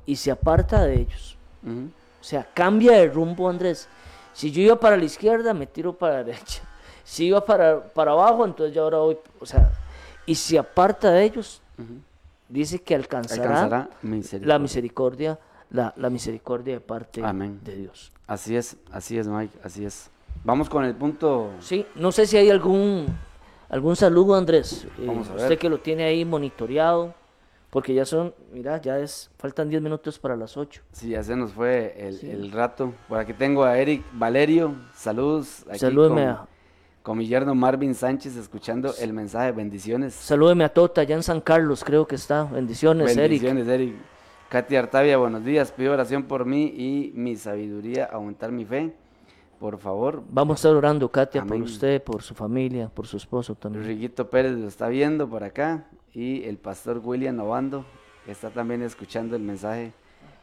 [0.05, 3.87] y se aparta de ellos, o sea, cambia de rumbo, Andrés,
[4.33, 6.63] Si yo iba para la izquierda, me tiro para la derecha.
[7.03, 9.71] Si iba para, para abajo, entonces yo ahora voy, o sea,
[10.25, 11.61] y si aparta de ellos,
[12.47, 14.47] dice que alcanzará, Alcanzará misericordia.
[14.53, 15.39] la misericordia,
[15.71, 17.59] la, la misericordia de parte Amén.
[17.63, 18.11] de Dios.
[18.27, 20.09] Así es, así es, Mike, así es.
[20.43, 21.51] Vamos con el punto.
[21.59, 23.07] Sí, no sé si hay algún
[23.69, 24.87] algún saludo, Andrés.
[24.97, 25.43] Eh, Vamos a ver.
[25.43, 27.13] usted que lo tiene ahí monitoreado,
[27.69, 30.81] porque ya son, mira, ya es, faltan 10 minutos para las 8.
[30.91, 32.93] Sí, ya se nos fue el, el rato.
[33.07, 34.73] Por aquí tengo a Eric Valerio.
[34.95, 35.65] Saludos.
[35.69, 36.47] Aquí Salúdeme con, a-
[37.03, 39.51] con mi yerno Marvin Sánchez escuchando el mensaje.
[39.51, 40.13] Bendiciones.
[40.15, 42.45] Salúdeme a Tota, allá en San Carlos, creo que está.
[42.45, 43.41] Bendiciones, Eric.
[43.43, 43.95] Bendiciones, Eric.
[44.49, 45.71] Katy Artavia, buenos días.
[45.71, 48.95] Pido oración por mí y mi sabiduría, aumentar mi fe.
[49.59, 50.23] Por favor.
[50.29, 53.85] Vamos a estar orando, Katia, por usted, por su familia, por su esposo también.
[53.85, 55.85] Riguito Pérez lo está viendo por acá.
[56.13, 57.85] Y el pastor William Obando
[58.27, 59.91] está también escuchando el mensaje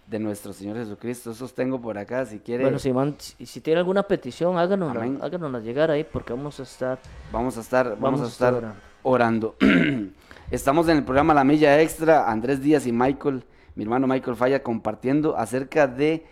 [0.07, 1.31] de nuestro Señor Jesucristo.
[1.31, 2.63] Esos tengo por acá, si quiere.
[2.63, 6.99] Bueno, si, man- si, tiene alguna petición, háganosla, háganosla llegar ahí, porque vamos a estar.
[7.33, 9.57] Vamos a estar, vamos, Vamos a estar estar orando.
[10.51, 13.43] Estamos en el programa La Milla Extra, Andrés Díaz y Michael,
[13.75, 16.25] mi hermano Michael Falla, compartiendo acerca de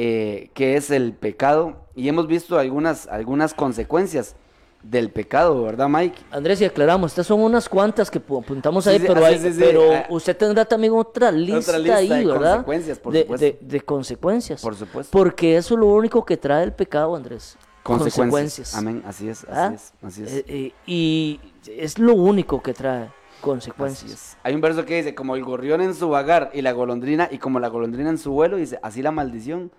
[0.00, 1.74] eh, qué es el pecado.
[1.96, 4.36] Y hemos visto algunas, algunas consecuencias
[4.84, 6.16] del pecado, ¿verdad, Mike?
[6.30, 9.38] Andrés, y aclaramos, estas son unas cuantas que pu- apuntamos ahí, sí, pero, sí, hay-
[9.40, 10.06] sí, pero ah.
[10.08, 12.52] usted tendrá también otra lista, lista ahí, de ¿verdad?
[12.64, 13.44] consecuencias, por de, supuesto.
[13.44, 14.62] de- de consecuencias.
[14.62, 15.10] Por supuesto.
[15.18, 17.56] Porque eso es lo único que trae el pecado, Andrés.
[17.82, 18.74] Consecuencias.
[18.76, 19.72] Amén, así es, así ¿Ah?
[19.74, 20.32] es, así es.
[20.32, 23.10] Eh, eh, y es lo único que trae
[23.40, 24.36] consecuencias.
[24.42, 27.38] Hay un verso que dice, como el gorrión en su vagar y la golondrina, y
[27.38, 29.70] como la golondrina en su vuelo, dice, así la maldición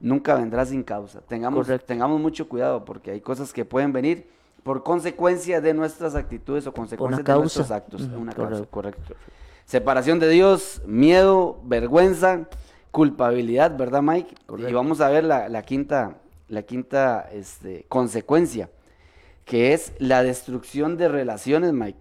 [0.00, 1.20] nunca vendrá sin causa.
[1.22, 1.86] Tengamos, Correcto.
[1.86, 4.28] tengamos mucho cuidado porque hay cosas que pueden venir
[4.62, 8.02] por consecuencia de nuestras actitudes o consecuencias de nuestros actos.
[8.02, 8.48] Una correcto.
[8.48, 9.14] causa, correcto.
[9.64, 12.48] Separación de Dios, miedo, vergüenza,
[12.90, 14.34] culpabilidad, ¿verdad, Mike?
[14.66, 16.16] Y vamos a ver la, la quinta,
[16.48, 18.70] la quinta este, consecuencia,
[19.44, 21.98] que es la destrucción de relaciones, Mike,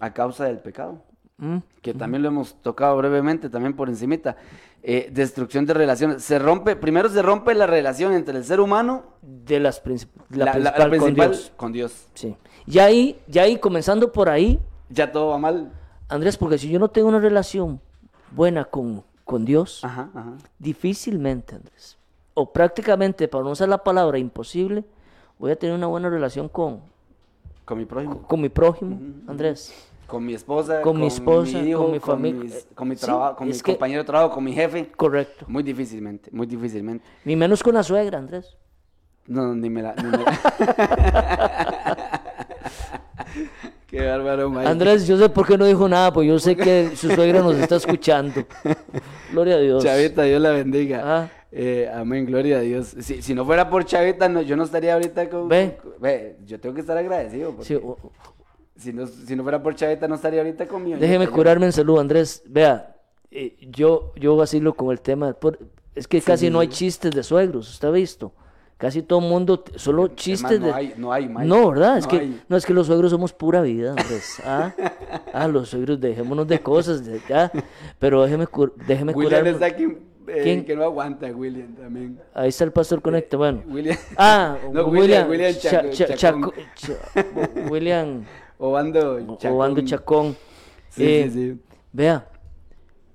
[0.00, 1.02] a causa del pecado
[1.38, 4.36] Mm, que también lo hemos tocado brevemente, también por encimita.
[4.82, 6.22] Eh, destrucción de relaciones.
[6.24, 10.46] Se rompe, primero se rompe la relación entre el ser humano, De las princip- la,
[10.46, 11.52] la, la- la principal, con Dios.
[11.56, 12.06] con Dios.
[12.14, 12.34] Sí.
[12.64, 15.70] Ya ahí, ya ahí, comenzando por ahí, Ya todo va mal.
[16.08, 17.82] Andrés, porque si yo no tengo una relación
[18.30, 20.32] buena con, con Dios, Ajá, ajá.
[20.58, 21.98] difícilmente, Andrés,
[22.32, 24.84] o prácticamente, para no usar la palabra imposible,
[25.38, 26.80] voy a tener una buena relación con,
[27.66, 29.74] Con mi prójimo, con mi prójimo, Andrés.
[30.06, 32.40] con mi esposa, Con mi esposa, hijo, con mi familia.
[32.44, 34.88] mis- con mi Sí, trabajo, con mi compañero de trabajo, con mi jefe.
[34.96, 35.44] Correcto.
[35.48, 37.04] Muy difícilmente, muy difícilmente.
[37.24, 38.56] Ni menos con la suegra, Andrés.
[39.26, 39.94] No, ni me la.
[39.96, 40.38] Ni me la-
[43.88, 44.66] Qué bárbaro, Mike.
[44.68, 47.56] Andrés, yo sé por qué no dijo nada, pues yo sé que su suegra nos
[47.56, 48.42] está escuchando.
[49.32, 49.82] Gloria a Dios.
[49.84, 51.02] Chavita, Dios la bendiga.
[51.04, 51.28] Ah.
[51.58, 52.94] Eh, amén, gloria a Dios.
[53.00, 55.48] Si, si no fuera por Chavita, no, yo no estaría ahorita con...
[55.48, 55.78] Ve.
[55.82, 57.52] con- ve, yo tengo que estar agradecido.
[57.52, 57.96] porque Sí, o-
[58.76, 60.98] si, no, si no fuera por Chavita, no estaría ahorita conmigo.
[60.98, 62.42] déjeme curarme en salud, Andrés.
[62.46, 62.94] Vea,
[63.30, 65.32] eh, yo, yo vacilo con el tema.
[65.32, 65.58] por-
[65.94, 68.32] es que casi no hay chistes de suegros, ¿usted ha visto?
[68.76, 70.72] Casi todo el mundo, t- solo chistes no de...
[70.74, 71.46] hay- no hay, Mike.
[71.46, 71.96] No, ¿verdad?
[71.96, 72.42] Es No que, hay.
[72.50, 74.42] no, es que los suegros somos pura vida, Andrés.
[74.44, 74.74] Ah,
[75.32, 77.50] ah los suegros, dejémonos de cosas, de- ya.
[77.98, 79.50] Pero déjeme, cur- déjeme William curarme.
[79.52, 79.86] está aquí,
[80.28, 80.64] eh, ¿Quién?
[80.64, 82.20] que no aguanta, William también.
[82.34, 83.62] Ahí está el pastor Conecta, bueno.
[83.68, 83.96] William.
[84.16, 86.52] Ah, No, William, William Cha- Chaco- Cha- Chacón.
[86.74, 87.24] Cha-
[87.70, 88.24] William
[88.58, 89.52] Obando Chacón.
[89.56, 90.36] Obando Chacón.
[90.90, 91.60] Sí, Eh, sí, sí.
[91.92, 92.26] Vea,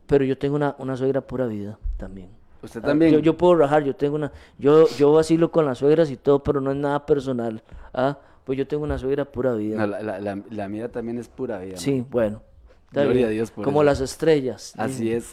[0.07, 2.29] pero yo tengo una, una suegra pura vida también.
[2.63, 3.11] Usted Ah, también.
[3.11, 6.43] Yo, yo puedo rajar, yo tengo una, yo, yo vacilo con las suegras y todo,
[6.43, 7.63] pero no es nada personal.
[7.93, 9.77] Ah, pues yo tengo una suegra pura vida.
[9.77, 11.77] No, la, la, la, la mía también es pura vida.
[11.77, 12.41] sí, bueno.
[12.91, 13.27] Está Gloria bien.
[13.27, 13.85] a Dios por Como eso.
[13.85, 14.73] las estrellas.
[14.77, 15.31] Así es.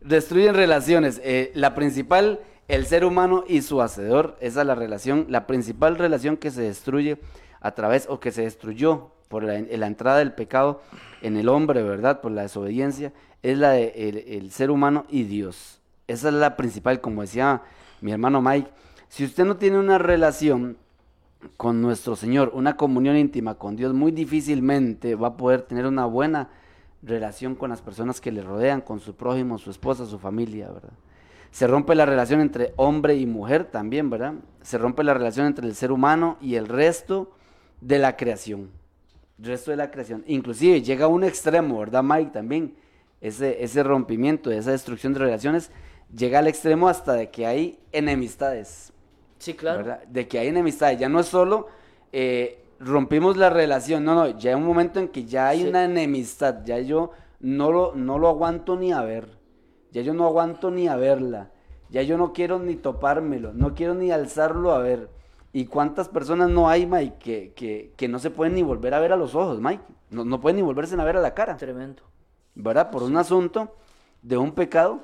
[0.00, 1.20] Destruyen relaciones.
[1.24, 5.96] Eh, la principal, el ser humano y su hacedor, esa es la relación, la principal
[5.96, 7.18] relación que se destruye
[7.60, 10.82] a través o que se destruyó por la, la entrada del pecado
[11.22, 12.20] en el hombre, ¿verdad?
[12.20, 15.80] Por la desobediencia, es la de el, el ser humano y Dios.
[16.08, 17.62] Esa es la principal, como decía
[18.00, 18.68] mi hermano Mike.
[19.08, 20.76] Si usted no tiene una relación
[21.56, 26.06] con nuestro Señor, una comunión íntima con Dios, muy difícilmente va a poder tener una
[26.06, 26.50] buena
[27.02, 30.92] relación con las personas que le rodean, con su prójimo, su esposa, su familia, ¿verdad?
[31.50, 34.34] Se rompe la relación entre hombre y mujer también, ¿verdad?
[34.62, 37.32] Se rompe la relación entre el ser humano y el resto
[37.80, 38.70] de la creación.
[39.38, 40.24] El resto de la creación.
[40.26, 42.30] Inclusive llega a un extremo, ¿verdad, Mike?
[42.32, 42.74] También
[43.20, 45.70] ese, ese rompimiento, esa destrucción de relaciones,
[46.16, 48.92] llega al extremo hasta de que hay enemistades.
[49.42, 49.78] Sí, claro.
[49.78, 50.02] ¿verdad?
[50.06, 50.92] De que hay enemistad.
[50.96, 51.66] Ya no es solo
[52.12, 55.68] eh, rompimos la relación, no, no, ya hay un momento en que ya hay Sí.
[55.68, 59.38] una enemistad, ya yo no lo, no lo aguanto ni a ver,
[59.92, 61.50] ya yo no aguanto ni a verla,
[61.90, 65.10] Ya yo no quiero ni topármelo, no quiero ni alzarlo a ver.
[65.52, 69.00] ¿Y cuántas personas no hay, Mike, que, que, que no se pueden ni volver a
[69.00, 69.82] ver a los ojos, Mike?
[70.10, 71.56] No, no pueden ni volverse a ver a la cara.
[71.58, 72.02] Tremendo.
[72.54, 72.90] ¿verdad?
[72.90, 73.74] Por un asunto
[74.22, 75.00] de un pecado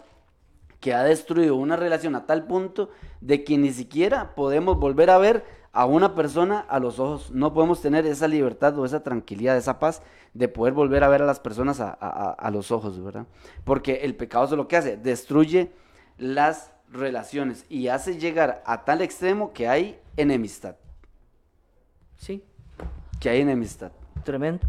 [0.81, 5.19] que ha destruido una relación a tal punto de que ni siquiera podemos volver a
[5.19, 7.31] ver a una persona a los ojos.
[7.33, 10.03] No podemos tener esa libertad o esa tranquilidad, esa paz
[10.35, 13.27] de poder volver a ver a las personas a, a- a los ojos, ¿verdad?
[13.65, 15.73] Porque el pecado es lo que hace, destruye
[16.17, 20.77] las relaciones y hace llegar a tal extremo que hay enemistad,
[22.17, 22.43] Sí,
[23.21, 23.93] que hay enemistad.
[24.25, 24.67] tremendo.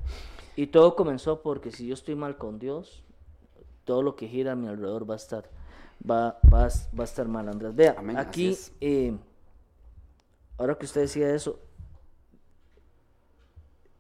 [0.55, 3.03] Y todo comenzó porque si yo estoy mal con Dios,
[3.85, 5.49] todo lo que gira a mi alrededor va a estar,
[6.07, 7.75] va, va, a- va a estar mal, Andrés.
[7.75, 8.49] Vea, Amén, aquí,
[8.81, 9.17] eh,
[10.57, 11.59] ahora que usted decía eso,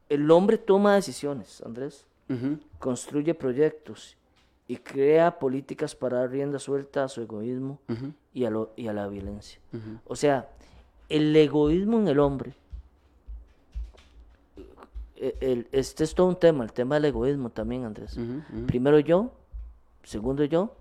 [0.09, 2.05] el hombre toma decisiones, Andrés,
[2.79, 4.15] construye proyectos
[4.67, 7.79] y crea políticas para dar rienda suelta a su egoísmo
[8.33, 9.59] y a, lo- y a la violencia.
[10.05, 10.47] O sea,
[11.09, 12.53] el egoísmo en el hombre,
[15.15, 18.15] eh, el- este es todo un tema, el tema del egoísmo también, Andrés.
[18.67, 19.31] Primero yo,
[20.03, 20.75] segundo yo,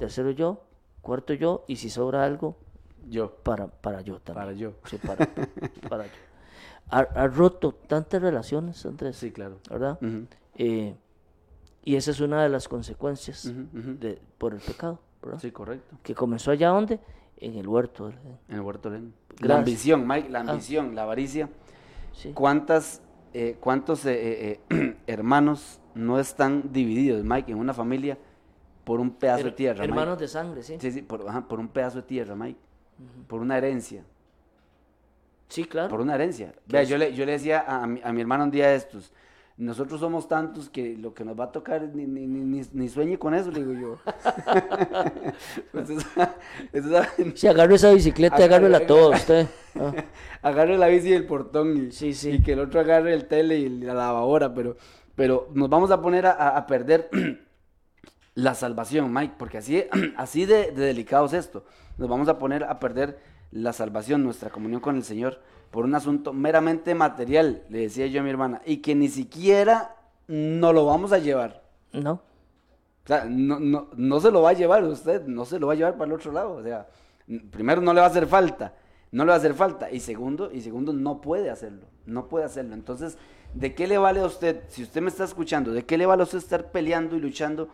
[0.00, 0.64] tercero yo,
[1.00, 2.56] cuarto yo, y si sobra algo,
[3.08, 4.44] Yo, para, para yo también.
[4.46, 4.72] para yo.
[4.86, 5.26] Sí, para,
[5.88, 6.12] para yo.
[6.90, 9.58] Ha, ha roto tantas relaciones, Andrés, Sí, claro.
[9.70, 9.98] ¿verdad?
[10.56, 10.94] Eh,
[11.84, 15.38] y esa es una de las consecuencias de, por el pecado, ¿verdad?
[15.38, 15.96] Sí, correcto.
[16.02, 16.98] Que comenzó allá donde?
[17.38, 18.08] En el huerto.
[18.08, 18.16] del.
[18.48, 19.12] En el huerto del.
[19.38, 20.50] La ambición, Mike, la Ah.
[20.50, 21.48] ambición, la avaricia.
[22.12, 22.32] Sí.
[22.34, 23.00] ¿Cuántas,
[23.32, 24.60] eh, ¿Cuántos eh,
[25.06, 28.18] hermanos no están divididos, Mike, en una familia
[28.84, 29.80] por un pedazo de tierra?
[29.80, 29.90] Mike?
[29.90, 30.76] hermanos de sangre, sí.
[30.80, 32.58] Sí, sí, por, ajá, por un pedazo de tierra, Mike.
[33.26, 34.04] Por una herencia.
[35.48, 35.88] Sí, claro.
[35.88, 36.54] Por una herencia.
[36.66, 38.76] Vea, yo le, yo le decía a, a mi, a mi hermano un día de
[38.76, 39.12] estos,
[39.60, 42.26] nosotros somos tantos que lo que nos va a tocar ni, ni,
[42.72, 43.98] ni, sueñe con eso, le digo yo.
[47.34, 49.46] Si agarre esa bicicleta, agárrela a todo usted.
[49.78, 49.92] Ah,
[50.42, 52.30] agarre la bici del portón y, Sí, sí.
[52.30, 54.78] y que el otro agarre el tele y la lavadora, pero,
[55.14, 57.10] pero nos vamos a poner a perder
[58.34, 59.84] la salvación, Mike, porque así,
[60.16, 61.64] así de, de delicado es esto.
[61.98, 63.18] Nos vamos a poner a perder
[63.52, 68.20] la salvación, nuestra comunión con el Señor, por un asunto meramente material, le decía yo
[68.20, 71.62] a mi hermana, y que ni siquiera no lo vamos a llevar.
[71.92, 72.22] no.
[73.02, 75.72] O sea, no, no, no se lo va a llevar usted, no se lo va
[75.72, 76.56] a llevar para el otro lado.
[76.56, 76.86] O sea,
[77.50, 78.74] primero no le va a hacer falta,
[79.10, 79.90] no le va a hacer falta.
[79.90, 82.74] Y segundo, y segundo, no puede hacerlo, no puede hacerlo.
[82.74, 83.16] Entonces,
[83.54, 86.22] ¿de qué le vale a usted, si usted me está escuchando, de qué le vale
[86.22, 87.70] a usted estar peleando y luchando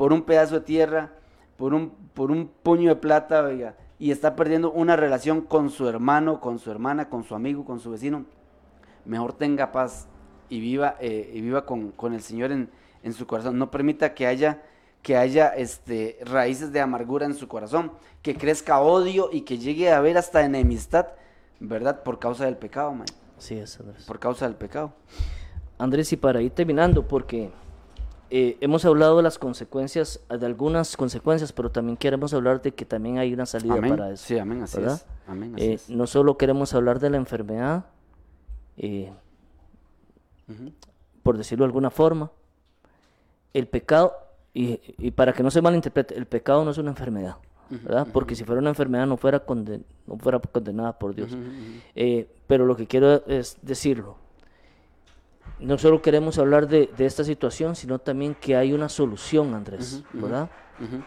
[0.00, 1.10] por un pedazo de tierra,
[1.58, 5.86] por un, por un puño de plata, oiga, y está perdiendo una relación con su
[5.86, 8.24] hermano, con su hermana, con su amigo, con su vecino?
[9.04, 10.08] mejor tenga paz
[10.48, 12.70] y viva, eh, y viva con, con el Señor en,
[13.02, 13.58] en su corazón.
[13.58, 14.62] No permita que haya,
[15.02, 17.92] que haya este, raíces de amargura en su corazón,
[18.22, 21.08] que crezca odio y que llegue a haber hasta enemistad,
[21.58, 22.04] ¿verdad?
[22.04, 23.06] Por causa del pecado, man.
[23.36, 24.04] Sí, es Andrés.
[24.06, 24.94] Por causa del pecado.
[25.76, 27.50] Andrés, y para ir terminando, porque
[28.30, 32.84] eh, hemos hablado de las consecuencias, de algunas consecuencias, pero también queremos hablar de que
[32.84, 33.90] también hay una salida Amén.
[33.96, 34.24] para eso.
[34.26, 34.94] Sí, amén, así ¿verdad?
[34.96, 35.06] es.
[35.28, 35.90] Amén, así Eh, es.
[35.90, 37.86] no solo queremos hablar de la enfermedad,
[38.76, 39.12] eh,
[41.22, 42.30] por decirlo de alguna forma,
[43.52, 44.12] el pecado,
[44.54, 47.36] y, y para que no se malinterprete, el pecado no es una enfermedad,
[47.68, 48.06] ¿verdad?
[48.12, 51.36] Porque si fuera una enfermedad no fuera, conden- no fuera condenada por Dios.
[52.46, 54.16] Pero lo que quiero es decirlo,
[55.58, 60.02] no solo queremos hablar de, de esta situación, sino también que hay una solución, Andrés,
[60.12, 60.48] ¿verdad?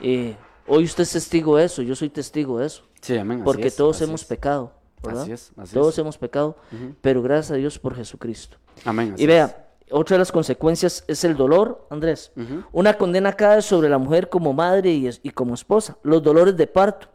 [0.01, 0.35] Eh,
[0.67, 3.41] hoy usted es testigo de eso, yo soy testigo de eso, Sí, amén.
[3.43, 4.27] porque es, todos hemos es.
[4.27, 4.71] pecado,
[5.01, 5.23] ¿verdad?
[5.23, 5.99] Así es, así todos es.
[5.99, 6.55] hemos pecado,
[7.01, 8.57] pero gracias a Dios por Jesucristo.
[8.85, 9.13] Amén.
[9.15, 12.31] así Y vea, otra de las consecuencias es el dolor, Andrés.
[12.71, 15.97] Una condena cae sobre la mujer como madre y como esposa.
[16.03, 17.07] Los dolores de parto.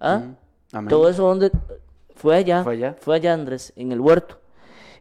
[0.00, 0.22] ¿ah?
[0.72, 0.88] Amén.
[0.88, 1.50] Todo eso donde
[2.14, 2.94] fue allá, Fue allá.
[3.00, 4.38] fue allá, Andrés, en el huerto.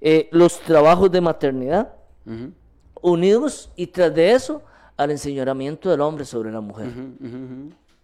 [0.02, 1.94] Eh, los trabajos de maternidad,
[3.02, 4.62] unidos y tras de eso
[4.98, 6.88] al enseñoramiento del hombre sobre la mujer.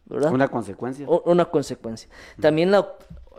[0.05, 0.31] ¿verdad?
[0.31, 1.05] Una consecuencia.
[1.09, 2.09] O- una consecuencia.
[2.39, 2.87] También la,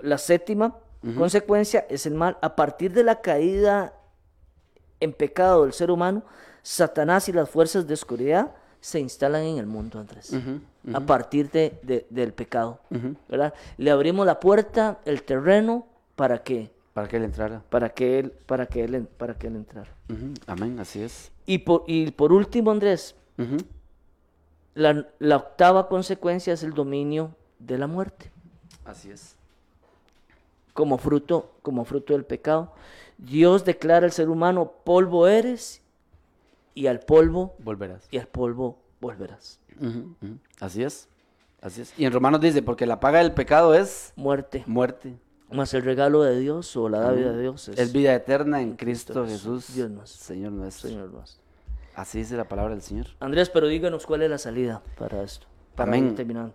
[0.03, 0.77] la séptima
[1.17, 2.37] consecuencia es el mal.
[2.43, 3.93] A partir de la caída
[5.01, 6.23] en pecado del ser humano,
[6.63, 10.33] Satanás y las fuerzas de oscuridad se instalan en el mundo, Andrés.
[10.95, 12.81] A partir de, de- del pecado.
[13.29, 13.55] ¿verdad?
[13.77, 15.87] Le abrimos la puerta, el terreno,
[16.17, 17.63] para que, Para que él entrara.
[17.69, 19.91] para que él, para que él, para que él entrara.
[20.47, 21.31] Amén, así es.
[21.45, 23.15] Y por, y por último, Andrés,
[24.75, 28.31] la, la octava consecuencia es el dominio de la muerte.
[28.87, 29.37] Así es.
[30.73, 32.73] como fruto, como fruto del pecado.
[33.19, 35.83] Dios declara al ser humano, polvo eres
[36.75, 38.07] y al polvo Volverás.
[38.11, 39.59] y al polvo volverás.
[40.61, 41.09] Así es.
[41.61, 41.93] Así es.
[41.99, 44.65] Y en Romanos dice, porque la paga del pecado es Muerte.
[44.67, 45.15] muerte.
[45.51, 48.75] Más el regalo de Dios o la dávida de Dios es, Es vida eterna en
[48.77, 50.25] Cristo Jesús, Jesús, Dios nuestro.
[50.25, 50.89] Señor nuestro.
[50.89, 51.43] Señor nuestro.
[51.95, 53.07] Así dice la palabra del Señor.
[53.21, 55.47] Andrés, pero díganos cuál es la salida para esto.
[55.75, 56.09] Para Amén.
[56.09, 56.55] ir terminando.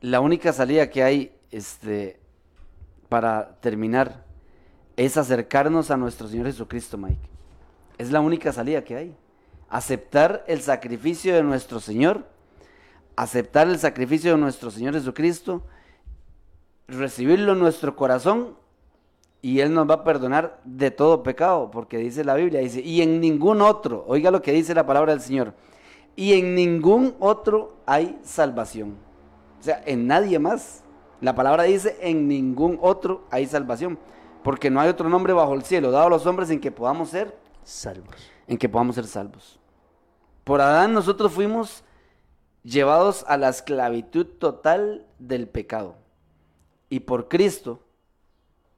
[0.00, 2.20] La única salida que hay este,
[3.08, 4.24] para terminar
[4.96, 7.28] es acercarnos a nuestro Señor Jesucristo, Mike.
[7.96, 9.16] Es la única salida que hay.
[9.70, 12.26] Aceptar el sacrificio de nuestro Señor,
[13.16, 15.62] aceptar el sacrificio de nuestro Señor Jesucristo,
[16.88, 18.56] recibirlo en nuestro corazón
[19.40, 23.02] y Él nos va a perdonar de todo pecado, porque dice la Biblia, dice, y
[23.02, 25.54] en ningún otro, oiga lo que dice la palabra del Señor,
[26.16, 28.96] y en ningún otro hay salvación.
[29.60, 30.82] O sea, en nadie más.
[31.20, 33.98] La palabra dice, en ningún otro hay salvación,
[34.42, 37.10] porque no hay otro nombre bajo el cielo dado a los hombres en que podamos
[37.10, 38.16] ser, Salvos.
[38.46, 39.60] en que podamos ser salvos.
[40.42, 41.84] Por Adán nosotros fuimos
[42.62, 45.96] llevados a la esclavitud total del pecado.
[46.90, 47.80] Y por Cristo,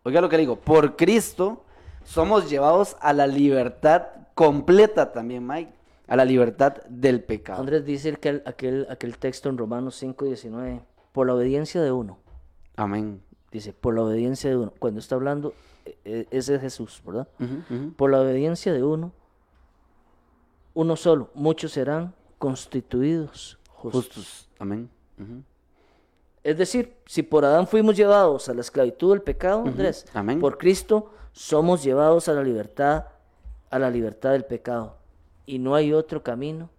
[0.02, 1.64] oiga lo que digo, por Cristo
[2.04, 5.72] somos llevados a la libertad completa también, Mike,
[6.08, 7.60] a la libertad del pecado.
[7.60, 10.82] Andrés dice aquel, aquel, aquel texto en Romanos 5, 19.
[11.12, 12.18] Por la obediencia de uno.
[12.76, 13.22] Amén.
[13.52, 14.72] Dice, por la obediencia de uno.
[14.78, 15.54] Cuando está hablando,
[15.84, 17.28] eh, eh, ese es Jesús, ¿verdad?
[17.96, 19.12] Por la obediencia de uno,
[20.74, 24.06] uno solo, muchos serán constituidos justos.
[24.06, 24.48] Justos.
[24.58, 24.88] Amén.
[26.42, 30.40] Es decir, si por Adán fuimos llevados a la esclavitud del pecado, Andrés, Amén.
[30.40, 33.04] por Cristo somos llevados a la libertad,
[33.70, 34.96] a la libertad del pecado.
[35.46, 36.70] Y no hay otro camino,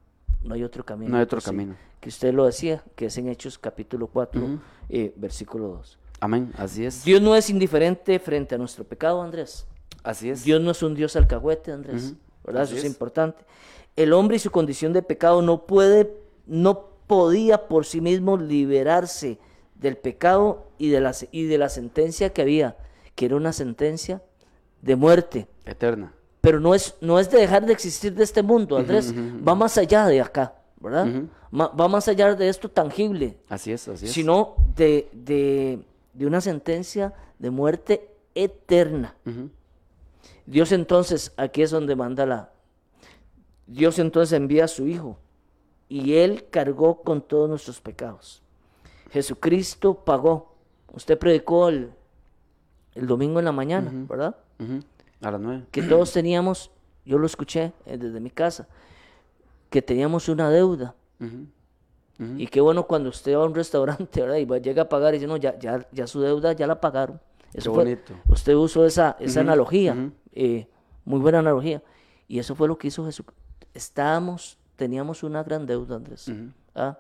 [0.42, 1.12] no hay otro camino.
[1.12, 1.76] No hay otro camino.
[2.00, 4.60] Que usted lo decía, que es en Hechos capítulo 4, Ujú.
[4.90, 6.00] eh, versículo 2.
[6.22, 6.52] Amén.
[6.58, 7.04] Así es.
[7.04, 9.68] Dios no es indiferente frente a nuestro pecado, Andrés.
[10.04, 10.44] Así es.
[10.44, 12.16] Dios no es un Dios alcahuete, Andrés.
[12.44, 12.64] ¿Verdad?
[12.64, 12.86] así Eso es.
[12.86, 12.92] es.
[12.92, 13.44] importante.
[13.96, 16.12] El hombre y su condición de pecado no puede,
[16.48, 19.38] no podía por sí mismo liberarse
[19.82, 22.78] del pecado y de la, y de la sentencia que había,
[23.16, 24.22] que era una sentencia
[24.82, 25.48] de muerte.
[25.66, 26.14] Eterna.
[26.40, 29.14] Pero no es, no es de dejar de existir de este mundo, Andrés.
[29.14, 31.08] Va más allá de acá, ¿verdad?
[31.54, 34.12] Va más allá de esto tangible Así es, así es.
[34.12, 35.80] sino de, de,
[36.14, 39.16] de una sentencia de muerte eterna.
[40.46, 42.50] Dios entonces, aquí es donde manda la...
[43.68, 45.18] Dios entonces envía a su Hijo
[45.90, 48.41] y Él cargó con todos nuestros pecados.
[49.12, 50.54] Jesucristo pagó.
[50.94, 51.92] Usted predicó el,
[52.96, 54.36] el domingo en la mañana, ¿verdad?
[55.22, 55.66] A las nueve.
[55.72, 56.72] Que todos teníamos,
[57.06, 58.68] yo lo escuché eh, desde mi casa,
[59.70, 60.96] que teníamos una deuda.
[62.38, 64.36] Y qué bueno cuando usted va a un restaurante, ¿verdad?
[64.38, 66.80] Y va- llega a pagar y dice, no, ya, ya, ya su deuda ya la
[66.80, 67.20] pagaron.
[67.54, 68.14] Eso fue- bonito.
[68.30, 69.96] usted usó esa, esa analogía,
[70.34, 70.68] eh,
[71.04, 71.82] muy buena analogía.
[72.28, 73.26] Y eso fue lo que hizo Jesús.
[73.74, 76.28] Estábamos, teníamos una gran deuda, Andrés.
[76.76, 76.98] ¿ah?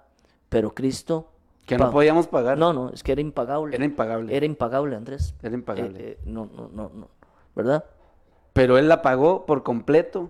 [0.49, 1.27] Pero Cristo...
[1.65, 2.57] Que no podíamos pagar.
[2.57, 3.75] No, no, es que era impagable.
[3.75, 4.35] Era impagable.
[4.35, 5.35] Era impagable, Andrés.
[5.41, 5.99] Era impagable.
[5.99, 7.07] Eh, eh, no, no, no, no.
[7.55, 7.85] ¿Verdad?
[8.53, 10.29] Pero él la pagó por completo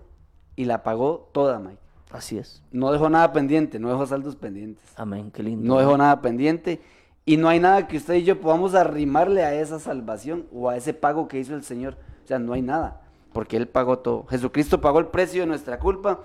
[0.55, 1.79] y la pagó toda, Mike.
[2.11, 2.61] Así es.
[2.71, 4.83] No dejó nada pendiente, no dejó saldos pendientes.
[4.97, 5.65] Amén, qué lindo.
[5.65, 6.81] No dejó nada pendiente.
[7.25, 10.75] Y no hay nada que usted y yo podamos arrimarle a esa salvación o a
[10.75, 11.97] ese pago que hizo el Señor.
[12.23, 13.01] O sea, no hay nada,
[13.31, 14.25] porque Él pagó todo.
[14.25, 16.21] Jesucristo pagó el precio de nuestra culpa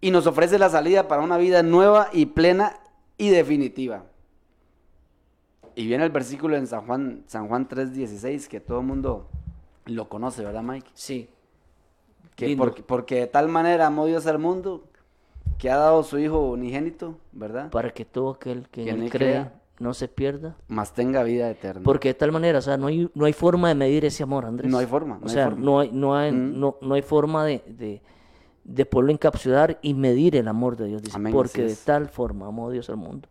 [0.00, 2.76] y nos ofrece la salida para una vida nueva y plena
[3.16, 4.04] y definitiva.
[5.76, 9.28] Y viene el versículo en San Juan, San Juan 3:16, que todo el mundo
[9.86, 10.88] lo conoce, ¿verdad, Mike?
[10.94, 11.28] Sí.
[12.36, 14.84] Que porque, porque de tal manera amó Dios al mundo
[15.58, 17.70] que ha dado su Hijo unigénito, ¿verdad?
[17.70, 19.52] Para que todo aquel que Que en él crea crea.
[19.78, 21.82] no se pierda, Más tenga vida eterna.
[21.84, 24.46] Porque de tal manera, o sea, no hay, no hay forma de medir ese amor,
[24.46, 24.70] Andrés.
[24.70, 25.64] No hay forma, no o hay sea, forma.
[25.64, 26.58] no hay, no hay, Mm.
[26.58, 28.02] no, no hay forma de, de,
[28.64, 31.02] de poderlo encapsular y medir el amor de Dios.
[31.02, 33.28] Dice, Amén, porque de tal forma amó Dios al mundo.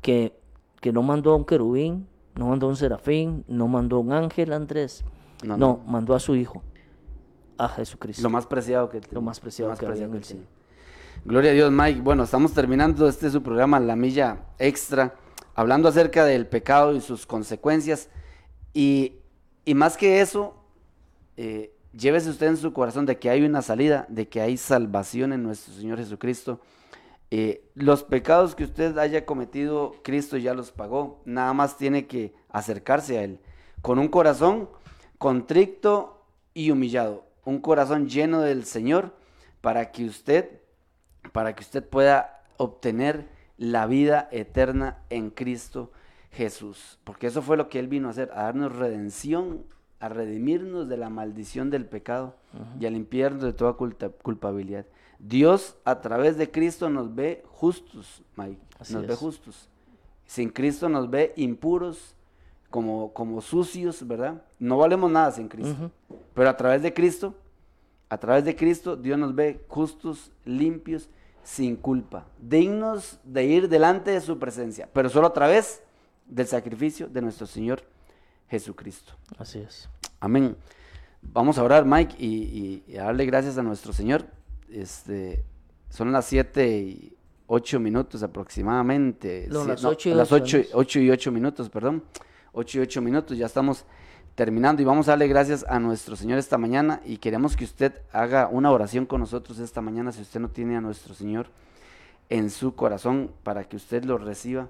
[0.00, 0.38] Que,
[0.80, 4.12] que no mandó a un querubín, no mandó a un serafín, no mandó a un
[4.12, 5.04] ángel, Andrés.
[5.44, 5.80] No, No, no.
[5.90, 6.62] mandó a su Hijo,
[7.58, 8.22] a Jesucristo.
[8.22, 10.24] Lo más preciado que Lo más preciado que había en el tiene.
[10.24, 10.46] cielo.
[11.24, 12.00] Gloria a Dios, Mike.
[12.00, 15.14] Bueno, estamos terminando este su programa, La Milla Extra,
[15.54, 18.08] hablando acerca del pecado y sus consecuencias.
[18.72, 19.16] Y,
[19.66, 20.54] y más que eso,
[21.36, 25.32] eh, llévese usted en su corazón de que hay una salida, de que hay salvación
[25.34, 26.60] en nuestro Señor Jesucristo.
[27.30, 31.22] Eh, los pecados que usted haya cometido, Cristo ya los pagó.
[31.24, 33.40] Nada más tiene que acercarse a Él
[33.82, 34.68] con un corazón
[35.18, 36.24] contrito
[36.54, 39.14] y humillado, un corazón lleno del Señor
[39.60, 40.60] para que usted,
[41.32, 45.92] para que usted pueda obtener la vida eterna en Cristo
[46.32, 49.64] Jesús, porque eso fue lo que Él vino a hacer, a darnos redención
[50.00, 52.34] a redimirnos de la maldición del pecado
[52.80, 54.86] y a limpiarnos de toda culpabilidad.
[55.22, 59.68] Dios a través de Cristo nos ve justos, Mike, Así nos ve justos.
[60.26, 62.14] Sin Cristo nos ve impuros,
[62.70, 64.42] como, como sucios, ¿verdad?
[64.58, 65.90] No valemos nada sin Cristo.
[66.34, 67.34] Pero a través de Cristo,
[68.08, 71.08] a través de Cristo, Dios nos ve justos, limpios,
[71.42, 75.82] sin culpa, dignos de ir delante de su presencia, pero solo a través
[76.26, 77.82] del sacrificio de nuestro Señor
[78.48, 79.12] Jesucristo.
[79.38, 79.88] Así es.
[80.20, 80.56] Amén.
[81.22, 84.24] Vamos a orar, Mike, y, y- y a darle gracias a nuestro Señor.
[84.72, 85.44] Este,
[85.88, 87.16] son las 7 y
[87.46, 89.46] 8 minutos aproximadamente.
[89.50, 90.70] No, las ocho y las ocho, 8, Andrés.
[90.74, 92.04] 8 y 8 minutos, perdón.
[92.52, 93.84] 8 y 8 minutos, ya estamos
[94.34, 97.92] terminando y vamos a darle gracias a nuestro Señor esta mañana y queremos que usted
[98.12, 101.48] haga una oración con nosotros esta mañana si usted no tiene a nuestro Señor
[102.28, 104.68] en su corazón para que usted lo reciba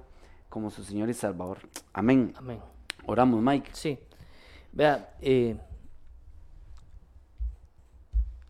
[0.48, 1.58] como su Señor y Salvador.
[1.92, 2.34] Amén.
[2.36, 2.58] Amén.
[3.06, 3.70] Oramos, Mike.
[3.72, 3.98] Sí.
[4.72, 5.56] Vea, eh,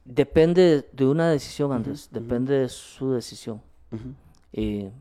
[0.04, 2.08] depende de una decisión, Andrés.
[2.10, 3.62] Depende de su decisión.
[4.52, 4.92] Eh,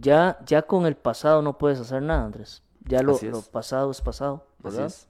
[0.00, 2.62] ya, ya con el pasado no puedes hacer nada, Andrés.
[2.84, 3.18] Ya lo,
[3.52, 4.86] pasado es pasado, Así ¿verdad?
[4.86, 5.08] es.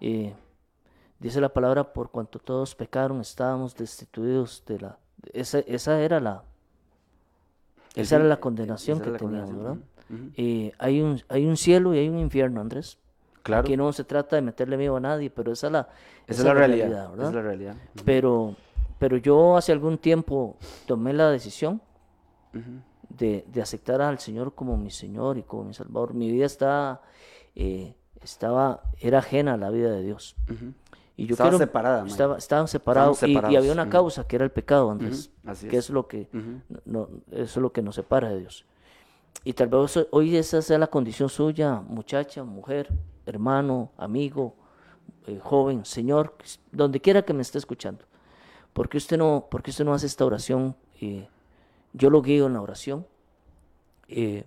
[0.00, 0.34] Eh,
[1.18, 4.98] dice la palabra, por cuanto todos pecaron, estábamos destituidos de la...
[5.32, 6.44] Esa, esa era la...
[7.94, 10.32] Esa era la condenación Esa que teníamos, condenación, ¿verdad?
[10.36, 12.98] Eh, hay, un, hay un cielo y hay un infierno, Andrés.
[13.44, 13.60] Claro.
[13.60, 15.88] Aquí no se trata de meterle miedo a nadie, pero esa es la,
[16.26, 16.88] Esa es la realidad.
[16.88, 17.28] esa ¿verdad?
[17.28, 17.76] es la realidad.
[18.04, 18.56] Pero,
[18.98, 21.80] pero yo hace algún tiempo tomé la decisión
[23.08, 26.14] de, de aceptar al Señor como mi Señor y como mi Salvador.
[26.14, 27.02] Mi vida estaba,
[27.54, 30.36] eh, estaba, era ajena a la vida de Dios.
[30.50, 30.72] Ujú.
[31.16, 32.12] Y yo Estaba quiero- separada, Mike.
[32.12, 35.30] Estaba, estaban separados, y- había una causa que era el pecado, Andrés.
[35.46, 35.84] Así que es.
[35.84, 36.78] es lo que, Ujú.
[36.86, 38.64] no, eso es lo que nos separa de Dios.
[39.44, 42.88] Y tal vez hoy esa sea la condición suya, muchacha, mujer,
[43.26, 44.54] hermano, amigo,
[45.26, 46.34] eh, joven, señor,
[46.72, 48.04] donde quiera que me esté escuchando.
[48.72, 50.76] ¿Por qué usted no, por qué usted no hace esta oración?
[51.00, 51.28] Eh,
[51.92, 53.06] yo lo guío en la oración.
[54.08, 54.44] eh,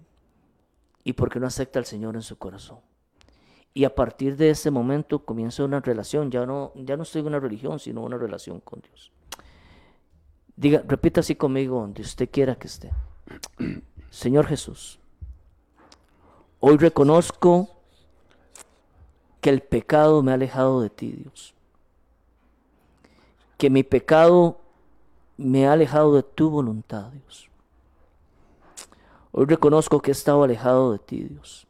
[1.04, 2.80] ¿Y por qué no acepta al Señor en su corazón?
[3.74, 6.30] Y a partir de ese momento comienza una relación.
[6.30, 9.14] Ya no, ya no estoy en una religión, sino una relación con Dios.
[10.58, 12.92] Diga, repita así conmigo donde usted quiera que esté.
[14.10, 15.00] Señor Jesús,
[16.60, 17.77] hoy reconozco
[19.42, 21.54] que el pecado me ha alejado de ti, Dios.
[23.58, 24.60] Que mi pecado
[25.38, 27.50] me ha alejado de tu voluntad, Dios.
[29.32, 31.68] Hoy reconozco que he estado alejado de ti, Dios.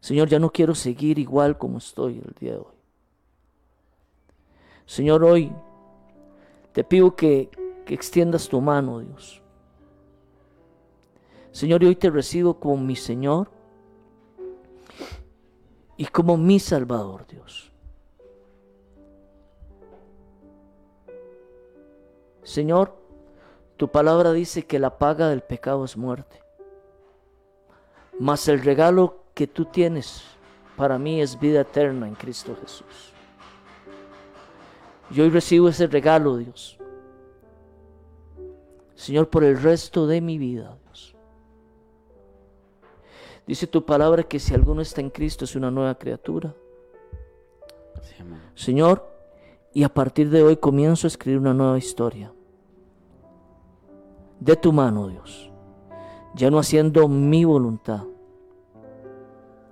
[0.00, 2.74] Señor, ya no quiero seguir igual como estoy el día de hoy.
[4.86, 5.52] Señor, hoy
[6.72, 7.50] te pido que,
[7.86, 9.40] que extiendas tu mano, Dios.
[11.52, 13.50] Señor, y hoy te recibo como mi Señor
[16.02, 17.70] y como mi Salvador, Dios.
[22.42, 22.96] Señor,
[23.76, 26.42] tu palabra dice que la paga del pecado es muerte.
[28.18, 30.24] Mas el regalo que tú tienes
[30.76, 33.12] para mí es vida eterna en Cristo Jesús.
[35.08, 36.78] Yo hoy recibo ese regalo, Dios.
[38.96, 40.76] Señor, por el resto de mi vida.
[43.46, 46.54] Dice tu palabra que si alguno está en Cristo es una nueva criatura.
[48.02, 48.14] Sí.
[48.54, 49.08] Señor,
[49.72, 52.32] y a partir de hoy comienzo a escribir una nueva historia.
[54.38, 55.50] De tu mano, Dios.
[56.34, 58.04] Ya no haciendo mi voluntad,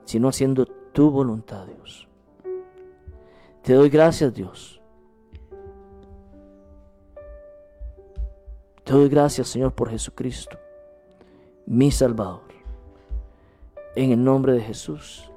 [0.04, 2.08] sino haciendo tu voluntad, Dios.
[3.62, 4.80] Te doy gracias, Dios.
[8.84, 10.58] Te doy gracias, Señor, por Jesucristo,
[11.66, 12.49] mi Salvador.
[13.96, 15.30] En el nombre de Jesús.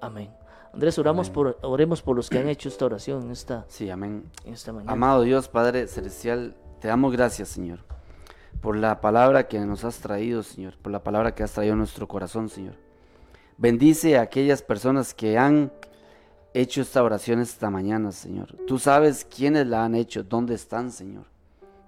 [0.00, 0.30] Amén.
[0.72, 4.24] Andrés, oramos por, oremos por los que han hecho esta oración en esta, Sí, amén.
[4.44, 4.92] en esta mañana.
[4.92, 7.80] Amado Dios, Padre Celestial, te damos gracias, Señor,
[8.60, 11.76] por la palabra que nos has traído, Señor, por la palabra que has traído a
[11.76, 12.74] nuestro corazón, Señor.
[13.56, 15.72] Bendice a aquellas personas que han
[16.54, 18.56] hecho esta oración esta mañana, Señor.
[18.66, 21.26] Tú sabes quiénes la han hecho, dónde están, Señor.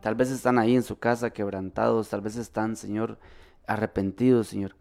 [0.00, 3.18] Tal vez están ahí en su casa quebrantados, tal vez están, Señor,
[3.66, 4.76] arrepentidos, Señor.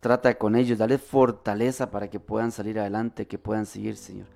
[0.00, 4.26] Trata con ellos, dale fortaleza para que puedan salir adelante, que puedan seguir, Señor.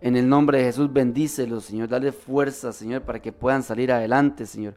[0.00, 1.88] En el nombre de Jesús, bendícelos, Señor.
[1.88, 4.74] Dale fuerza, Señor, para que puedan salir adelante, Señor.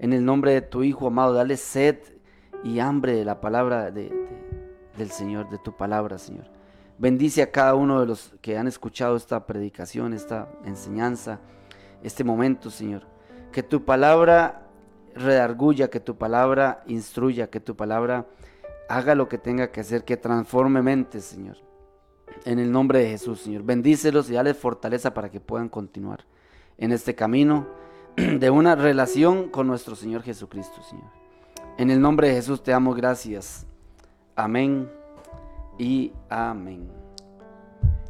[0.00, 1.98] En el nombre de tu Hijo amado, dale sed
[2.64, 4.38] y hambre de la palabra de- de-
[4.98, 6.46] del Señor, de tu palabra, Señor.
[6.98, 11.38] Bendice a cada uno de los que han escuchado esta predicación, esta enseñanza,
[12.02, 13.02] este momento, Señor.
[13.52, 14.66] Que tu palabra
[15.14, 18.26] redarguya, que tu palabra instruya, que tu palabra
[18.88, 21.56] haga lo que tenga que hacer, que transforme mentes, Señor.
[22.44, 23.62] En el nombre de Jesús, Señor.
[23.62, 26.24] Bendícelos y dale fortaleza para que puedan continuar
[26.78, 27.66] en este camino
[28.16, 31.10] de una relación con nuestro Señor Jesucristo, Señor.
[31.78, 33.66] En el nombre de Jesús te damos gracias.
[34.34, 34.90] Amén
[35.78, 36.88] y amén.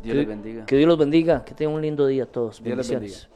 [0.02, 0.66] Dios que, les bendiga.
[0.66, 2.62] Que Dios los bendiga, que tengan un lindo día a todos.
[2.62, 3.35] Dios les Bendiciones.